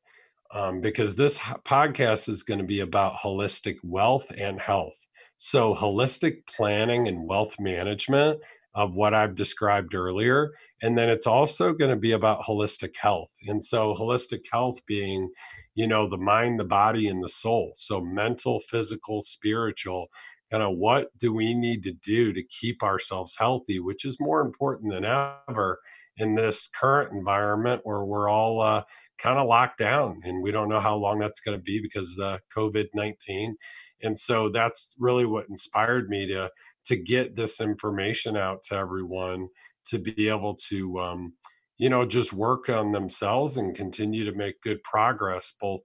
um, 0.54 0.80
because 0.80 1.16
this 1.16 1.40
podcast 1.40 2.30
is 2.30 2.44
going 2.44 2.60
to 2.60 2.64
be 2.64 2.82
about 2.82 3.16
holistic 3.16 3.78
wealth 3.84 4.32
and 4.38 4.62
health. 4.62 4.94
So, 5.38 5.74
holistic 5.74 6.46
planning 6.46 7.08
and 7.08 7.28
wealth 7.28 7.56
management 7.60 8.40
of 8.74 8.96
what 8.96 9.14
I've 9.14 9.36
described 9.36 9.94
earlier. 9.94 10.52
And 10.82 10.98
then 10.98 11.10
it's 11.10 11.28
also 11.28 11.74
going 11.74 11.92
to 11.92 11.98
be 11.98 12.14
about 12.14 12.44
holistic 12.44 12.96
health. 12.98 13.32
And 13.48 13.64
so, 13.64 13.94
holistic 13.94 14.46
health 14.52 14.86
being, 14.86 15.30
you 15.76 15.88
know, 15.88 16.10
the 16.10 16.18
mind, 16.18 16.60
the 16.60 16.66
body, 16.66 17.08
and 17.08 17.24
the 17.24 17.30
soul. 17.30 17.72
So, 17.76 18.02
mental, 18.02 18.60
physical, 18.62 19.22
spiritual. 19.22 20.08
Kind 20.52 20.64
of 20.64 20.78
what 20.78 21.18
do 21.18 21.34
we 21.34 21.54
need 21.54 21.84
to 21.84 21.94
do 21.94 22.34
to 22.34 22.44
keep 22.44 22.84
ourselves 22.84 23.38
healthy, 23.38 23.80
which 23.80 24.04
is 24.04 24.20
more 24.20 24.42
important 24.42 24.92
than 24.92 25.06
ever 25.06 25.80
in 26.18 26.36
this 26.36 26.68
current 26.68 27.12
environment 27.14 27.82
where 27.84 28.04
we're 28.04 28.30
all 28.30 28.62
uh, 28.62 28.84
kind 29.18 29.40
of 29.40 29.48
locked 29.48 29.78
down 29.78 30.20
and 30.24 30.44
we 30.44 30.52
don't 30.52 30.70
know 30.70 30.80
how 30.80 30.96
long 30.96 31.20
that's 31.20 31.40
going 31.40 31.58
to 31.58 31.64
be 31.64 31.80
because 31.82 32.12
of 32.12 32.18
the 32.18 32.40
COVID 32.56 32.88
19. 32.94 33.56
And 34.04 34.18
so 34.18 34.50
that's 34.50 34.96
really 35.00 35.26
what 35.26 35.48
inspired 35.50 36.10
me 36.10 36.28
to 36.28 36.50
to 36.86 36.96
get 36.96 37.36
this 37.36 37.62
information 37.62 38.38
out 38.38 38.64
to 38.64 38.76
everyone 38.76 39.48
to 39.86 40.00
be 40.00 40.28
able 40.28 40.56
to 40.56 41.00
um, 41.00 41.34
you 41.78 41.90
know 41.90 42.06
just 42.06 42.34
work 42.34 42.70
on 42.70 42.92
themselves 42.92 43.58
and 43.58 43.76
continue 43.76 44.24
to 44.26 44.38
make 44.38 44.62
good 44.62 44.82
progress 44.84 45.56
both 45.60 45.82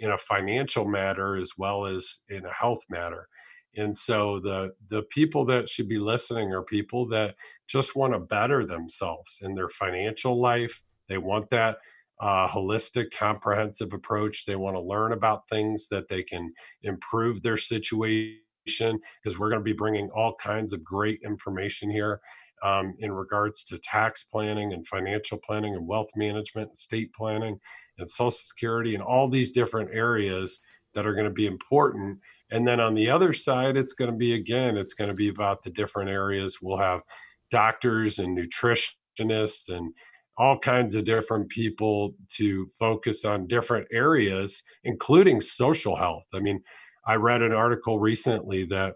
in 0.00 0.10
a 0.10 0.18
financial 0.18 0.86
matter 0.86 1.36
as 1.36 1.52
well 1.58 1.86
as 1.86 2.20
in 2.28 2.44
a 2.46 2.52
health 2.52 2.82
matter. 2.88 3.28
And 3.76 3.96
so 3.96 4.40
the 4.40 4.72
the 4.88 5.02
people 5.02 5.44
that 5.46 5.68
should 5.68 5.88
be 5.88 5.98
listening 5.98 6.52
are 6.52 6.62
people 6.62 7.06
that 7.08 7.36
just 7.68 7.94
want 7.94 8.14
to 8.14 8.18
better 8.18 8.66
themselves 8.66 9.40
in 9.42 9.54
their 9.54 9.68
financial 9.68 10.40
life. 10.40 10.82
They 11.08 11.18
want 11.18 11.50
that 11.50 11.78
uh, 12.20 12.48
holistic 12.48 13.12
comprehensive 13.16 13.92
approach. 13.92 14.44
They 14.44 14.56
want 14.56 14.76
to 14.76 14.82
learn 14.82 15.12
about 15.12 15.48
things 15.48 15.88
that 15.88 16.08
they 16.08 16.22
can 16.22 16.52
improve 16.82 17.42
their 17.42 17.56
situation 17.56 18.38
because 18.78 19.38
we're 19.38 19.50
going 19.50 19.60
to 19.60 19.64
be 19.64 19.72
bringing 19.72 20.10
all 20.10 20.34
kinds 20.34 20.72
of 20.72 20.84
great 20.84 21.20
information 21.24 21.90
here 21.90 22.20
um, 22.62 22.94
in 22.98 23.12
regards 23.12 23.64
to 23.64 23.78
tax 23.78 24.24
planning 24.24 24.72
and 24.72 24.86
financial 24.86 25.38
planning 25.38 25.74
and 25.74 25.86
wealth 25.86 26.10
management 26.16 26.68
and 26.68 26.76
estate 26.76 27.12
planning 27.14 27.58
and 27.98 28.08
social 28.08 28.30
security 28.30 28.94
and 28.94 29.02
all 29.02 29.28
these 29.28 29.50
different 29.50 29.90
areas 29.92 30.60
that 30.94 31.06
are 31.06 31.14
going 31.14 31.24
to 31.24 31.30
be 31.30 31.46
important 31.46 32.18
and 32.50 32.66
then 32.66 32.80
on 32.80 32.94
the 32.94 33.10
other 33.10 33.32
side, 33.32 33.76
it's 33.76 33.92
going 33.92 34.10
to 34.10 34.16
be 34.16 34.34
again, 34.34 34.76
it's 34.76 34.94
going 34.94 35.08
to 35.08 35.14
be 35.14 35.28
about 35.28 35.62
the 35.62 35.70
different 35.70 36.10
areas. 36.10 36.58
We'll 36.60 36.78
have 36.78 37.02
doctors 37.50 38.18
and 38.18 38.36
nutritionists 38.36 39.68
and 39.68 39.92
all 40.36 40.58
kinds 40.58 40.94
of 40.94 41.04
different 41.04 41.48
people 41.48 42.14
to 42.30 42.66
focus 42.78 43.24
on 43.24 43.46
different 43.46 43.86
areas, 43.92 44.62
including 44.84 45.40
social 45.40 45.96
health. 45.96 46.24
I 46.34 46.40
mean, 46.40 46.62
I 47.06 47.14
read 47.14 47.42
an 47.42 47.52
article 47.52 47.98
recently 47.98 48.64
that 48.66 48.94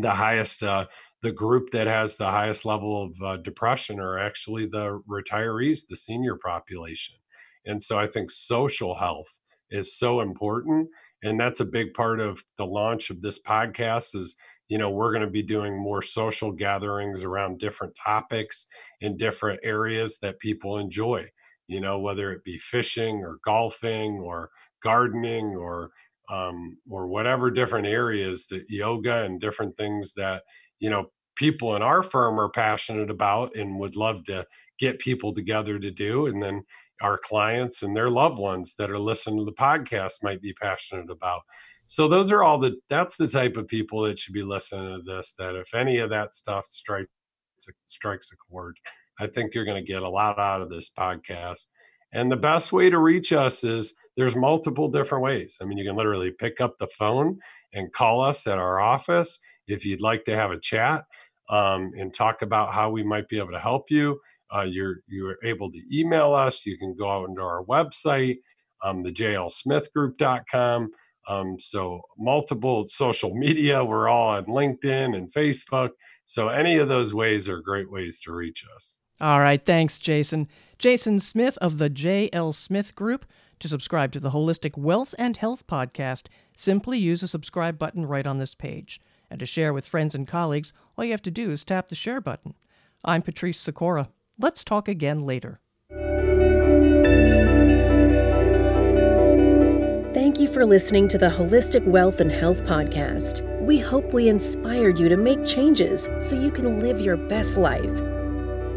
the 0.00 0.10
highest, 0.10 0.62
uh, 0.62 0.86
the 1.22 1.32
group 1.32 1.70
that 1.70 1.86
has 1.86 2.16
the 2.16 2.30
highest 2.30 2.64
level 2.64 3.02
of 3.02 3.22
uh, 3.22 3.36
depression 3.38 4.00
are 4.00 4.18
actually 4.18 4.66
the 4.66 5.00
retirees, 5.08 5.82
the 5.88 5.96
senior 5.96 6.36
population. 6.36 7.16
And 7.64 7.80
so 7.80 7.98
I 7.98 8.06
think 8.06 8.30
social 8.30 8.96
health 8.96 9.38
is 9.70 9.96
so 9.96 10.20
important 10.20 10.88
and 11.24 11.40
that's 11.40 11.60
a 11.60 11.64
big 11.64 11.94
part 11.94 12.20
of 12.20 12.44
the 12.58 12.66
launch 12.66 13.10
of 13.10 13.22
this 13.22 13.42
podcast 13.42 14.14
is 14.14 14.36
you 14.68 14.78
know 14.78 14.90
we're 14.90 15.12
going 15.12 15.24
to 15.24 15.30
be 15.30 15.42
doing 15.42 15.76
more 15.76 16.02
social 16.02 16.52
gatherings 16.52 17.24
around 17.24 17.58
different 17.58 17.94
topics 17.94 18.66
in 19.00 19.16
different 19.16 19.58
areas 19.64 20.18
that 20.18 20.38
people 20.38 20.78
enjoy 20.78 21.26
you 21.66 21.80
know 21.80 21.98
whether 21.98 22.30
it 22.30 22.44
be 22.44 22.58
fishing 22.58 23.16
or 23.16 23.38
golfing 23.44 24.20
or 24.22 24.50
gardening 24.82 25.56
or 25.56 25.90
um, 26.28 26.78
or 26.90 27.06
whatever 27.06 27.50
different 27.50 27.86
areas 27.86 28.46
that 28.48 28.64
yoga 28.68 29.24
and 29.24 29.40
different 29.40 29.76
things 29.76 30.14
that 30.14 30.42
you 30.80 30.90
know 30.90 31.06
people 31.36 31.76
in 31.76 31.82
our 31.82 32.02
firm 32.02 32.38
are 32.38 32.48
passionate 32.48 33.10
about 33.10 33.56
and 33.56 33.78
would 33.78 33.96
love 33.96 34.24
to 34.24 34.44
get 34.78 34.98
people 34.98 35.34
together 35.34 35.78
to 35.78 35.90
do 35.90 36.26
and 36.26 36.42
then 36.42 36.62
our 37.00 37.18
clients 37.18 37.82
and 37.82 37.96
their 37.96 38.10
loved 38.10 38.38
ones 38.38 38.74
that 38.78 38.90
are 38.90 38.98
listening 38.98 39.38
to 39.38 39.44
the 39.44 39.52
podcast 39.52 40.22
might 40.22 40.40
be 40.40 40.52
passionate 40.52 41.10
about. 41.10 41.42
So 41.86 42.08
those 42.08 42.32
are 42.32 42.42
all 42.42 42.58
the 42.58 42.76
that's 42.88 43.16
the 43.16 43.26
type 43.26 43.56
of 43.56 43.68
people 43.68 44.02
that 44.02 44.18
should 44.18 44.32
be 44.32 44.42
listening 44.42 44.96
to 44.96 45.02
this. 45.02 45.34
That 45.38 45.54
if 45.54 45.74
any 45.74 45.98
of 45.98 46.10
that 46.10 46.34
stuff 46.34 46.64
strikes 46.66 47.10
strikes 47.86 48.32
a 48.32 48.36
chord, 48.36 48.78
I 49.18 49.26
think 49.26 49.54
you're 49.54 49.66
going 49.66 49.84
to 49.84 49.92
get 49.92 50.02
a 50.02 50.08
lot 50.08 50.38
out 50.38 50.62
of 50.62 50.70
this 50.70 50.90
podcast. 50.90 51.66
And 52.12 52.30
the 52.30 52.36
best 52.36 52.72
way 52.72 52.90
to 52.90 52.98
reach 52.98 53.32
us 53.32 53.64
is 53.64 53.94
there's 54.16 54.36
multiple 54.36 54.88
different 54.88 55.24
ways. 55.24 55.58
I 55.60 55.64
mean, 55.64 55.78
you 55.78 55.84
can 55.84 55.96
literally 55.96 56.30
pick 56.30 56.60
up 56.60 56.78
the 56.78 56.86
phone 56.86 57.38
and 57.72 57.92
call 57.92 58.22
us 58.22 58.46
at 58.46 58.58
our 58.58 58.80
office 58.80 59.38
if 59.66 59.84
you'd 59.84 60.02
like 60.02 60.24
to 60.24 60.36
have 60.36 60.50
a 60.50 60.60
chat 60.60 61.04
um, 61.48 61.92
and 61.98 62.12
talk 62.12 62.42
about 62.42 62.72
how 62.72 62.90
we 62.90 63.02
might 63.02 63.28
be 63.28 63.38
able 63.38 63.52
to 63.52 63.58
help 63.58 63.90
you. 63.90 64.20
Uh, 64.54 64.62
you're 64.62 64.96
you're 65.08 65.36
able 65.42 65.70
to 65.72 65.80
email 65.92 66.32
us. 66.32 66.64
You 66.64 66.78
can 66.78 66.94
go 66.96 67.10
out 67.10 67.28
into 67.28 67.42
our 67.42 67.64
website, 67.64 68.36
um, 68.82 69.02
the 69.02 69.10
jlsmithgroup.com. 69.10 70.90
Um, 71.26 71.58
so 71.58 72.02
multiple 72.18 72.86
social 72.86 73.34
media. 73.34 73.84
We're 73.84 74.08
all 74.08 74.28
on 74.28 74.44
LinkedIn 74.44 75.16
and 75.16 75.32
Facebook. 75.32 75.90
So 76.24 76.48
any 76.48 76.76
of 76.78 76.88
those 76.88 77.14
ways 77.14 77.48
are 77.48 77.60
great 77.60 77.90
ways 77.90 78.20
to 78.20 78.32
reach 78.32 78.64
us. 78.76 79.00
All 79.20 79.40
right. 79.40 79.64
Thanks, 79.64 79.98
Jason. 79.98 80.48
Jason 80.78 81.20
Smith 81.20 81.56
of 81.58 81.78
the 81.78 81.88
JL 81.88 82.54
Smith 82.54 82.94
Group. 82.94 83.24
To 83.60 83.68
subscribe 83.68 84.12
to 84.12 84.20
the 84.20 84.30
Holistic 84.30 84.76
Wealth 84.76 85.14
and 85.18 85.36
Health 85.36 85.66
podcast, 85.66 86.26
simply 86.56 86.98
use 86.98 87.20
the 87.20 87.28
subscribe 87.28 87.78
button 87.78 88.06
right 88.06 88.26
on 88.26 88.38
this 88.38 88.54
page. 88.54 89.00
And 89.30 89.40
to 89.40 89.46
share 89.46 89.72
with 89.72 89.86
friends 89.86 90.14
and 90.14 90.26
colleagues, 90.26 90.72
all 90.96 91.04
you 91.04 91.12
have 91.12 91.22
to 91.22 91.30
do 91.30 91.50
is 91.50 91.64
tap 91.64 91.88
the 91.88 91.94
share 91.94 92.20
button. 92.20 92.54
I'm 93.04 93.22
Patrice 93.22 93.58
Sikora. 93.58 94.10
Let's 94.38 94.64
talk 94.64 94.88
again 94.88 95.20
later. 95.24 95.60
Thank 100.12 100.38
you 100.40 100.48
for 100.48 100.64
listening 100.64 101.08
to 101.08 101.18
the 101.18 101.28
Holistic 101.28 101.84
Wealth 101.86 102.20
and 102.20 102.30
Health 102.30 102.64
Podcast. 102.64 103.42
We 103.62 103.78
hope 103.78 104.12
we 104.12 104.28
inspired 104.28 104.98
you 104.98 105.08
to 105.08 105.16
make 105.16 105.44
changes 105.44 106.08
so 106.20 106.36
you 106.36 106.50
can 106.50 106.80
live 106.80 107.00
your 107.00 107.16
best 107.16 107.56
life. 107.56 108.13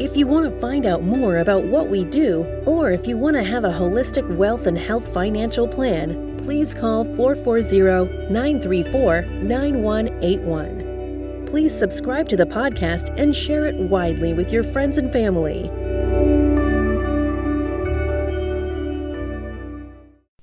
If 0.00 0.16
you 0.16 0.28
want 0.28 0.48
to 0.48 0.60
find 0.60 0.86
out 0.86 1.02
more 1.02 1.38
about 1.38 1.64
what 1.64 1.88
we 1.88 2.04
do, 2.04 2.44
or 2.66 2.92
if 2.92 3.08
you 3.08 3.18
want 3.18 3.34
to 3.34 3.42
have 3.42 3.64
a 3.64 3.72
holistic 3.72 4.32
wealth 4.36 4.68
and 4.68 4.78
health 4.78 5.12
financial 5.12 5.66
plan, 5.66 6.36
please 6.38 6.72
call 6.72 7.02
440 7.16 8.30
934 8.30 9.22
9181. 9.22 11.46
Please 11.46 11.76
subscribe 11.76 12.28
to 12.28 12.36
the 12.36 12.46
podcast 12.46 13.12
and 13.18 13.34
share 13.34 13.66
it 13.66 13.74
widely 13.90 14.34
with 14.34 14.52
your 14.52 14.62
friends 14.62 14.98
and 14.98 15.12
family. 15.12 15.68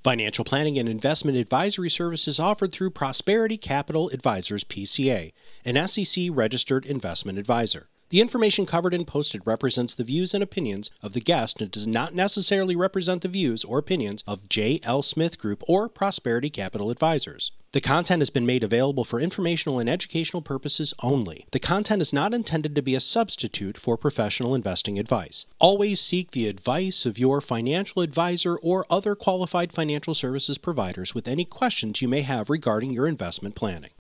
Financial 0.04 0.44
planning 0.44 0.78
and 0.78 0.89
investment 0.89 1.38
advisory 1.38 1.89
services 1.89 2.41
offered 2.41 2.74
through 2.74 2.89
Prosperity 2.89 3.58
Capital 3.58 4.10
Advisors 4.10 4.65
PCA, 4.65 5.32
an 5.63 5.88
SEC 5.88 6.26
registered 6.30 6.86
investment 6.86 7.39
advisor. 7.39 7.88
The 8.10 8.22
information 8.22 8.68
covered 8.68 8.94
and 8.94 9.08
posted 9.08 9.41
represents 9.46 9.96
the 9.96 10.04
views 10.04 10.36
and 10.36 10.44
opinions 10.44 10.91
of 11.02 11.13
the 11.13 11.20
guest 11.20 11.60
and 11.60 11.72
does 11.72 11.88
not 11.88 12.13
necessarily 12.13 12.76
represent 12.76 13.24
the 13.24 13.28
views 13.28 13.63
or 13.63 13.80
opinions 13.80 14.24
of 14.28 14.48
J.L. 14.48 15.02
Smith 15.02 15.39
Group 15.39 15.63
or 15.68 15.89
Prosperity 15.89 16.52
Capital 16.52 16.91
Advisors. 16.91 17.52
The 17.72 17.82
content 17.82 18.22
has 18.22 18.30
been 18.30 18.46
made 18.46 18.63
available 18.63 19.04
for 19.04 19.20
informational 19.20 19.80
and 19.80 19.89
educational 19.89 20.41
purposes 20.41 20.94
only. 21.02 21.46
The 21.52 21.60
content 21.60 22.02
is 22.02 22.13
not 22.13 22.34
intended 22.34 22.76
to 22.76 22.82
be 22.82 22.96
a 22.96 23.02
substitute 23.02 23.78
for 23.78 23.98
professional 23.98 24.56
investing 24.56 24.98
advice. 24.98 25.46
Always 25.60 26.00
seek 26.00 26.32
the 26.32 26.48
advice 26.48 27.06
of 27.06 27.18
your 27.20 27.41
financial 27.41 28.02
advisor 28.02 28.56
or 28.56 28.86
other 28.89 29.15
qualified 29.15 29.74
financial 29.74 30.13
services 30.13 30.58
providers 30.58 31.13
with 31.13 31.28
any 31.28 31.44
questions 31.44 32.02
you 32.02 32.08
may 32.08 32.22
have 32.22 32.50
regarding 32.50 32.91
your 32.91 33.08
investment 33.08 33.56
planning. 33.56 33.91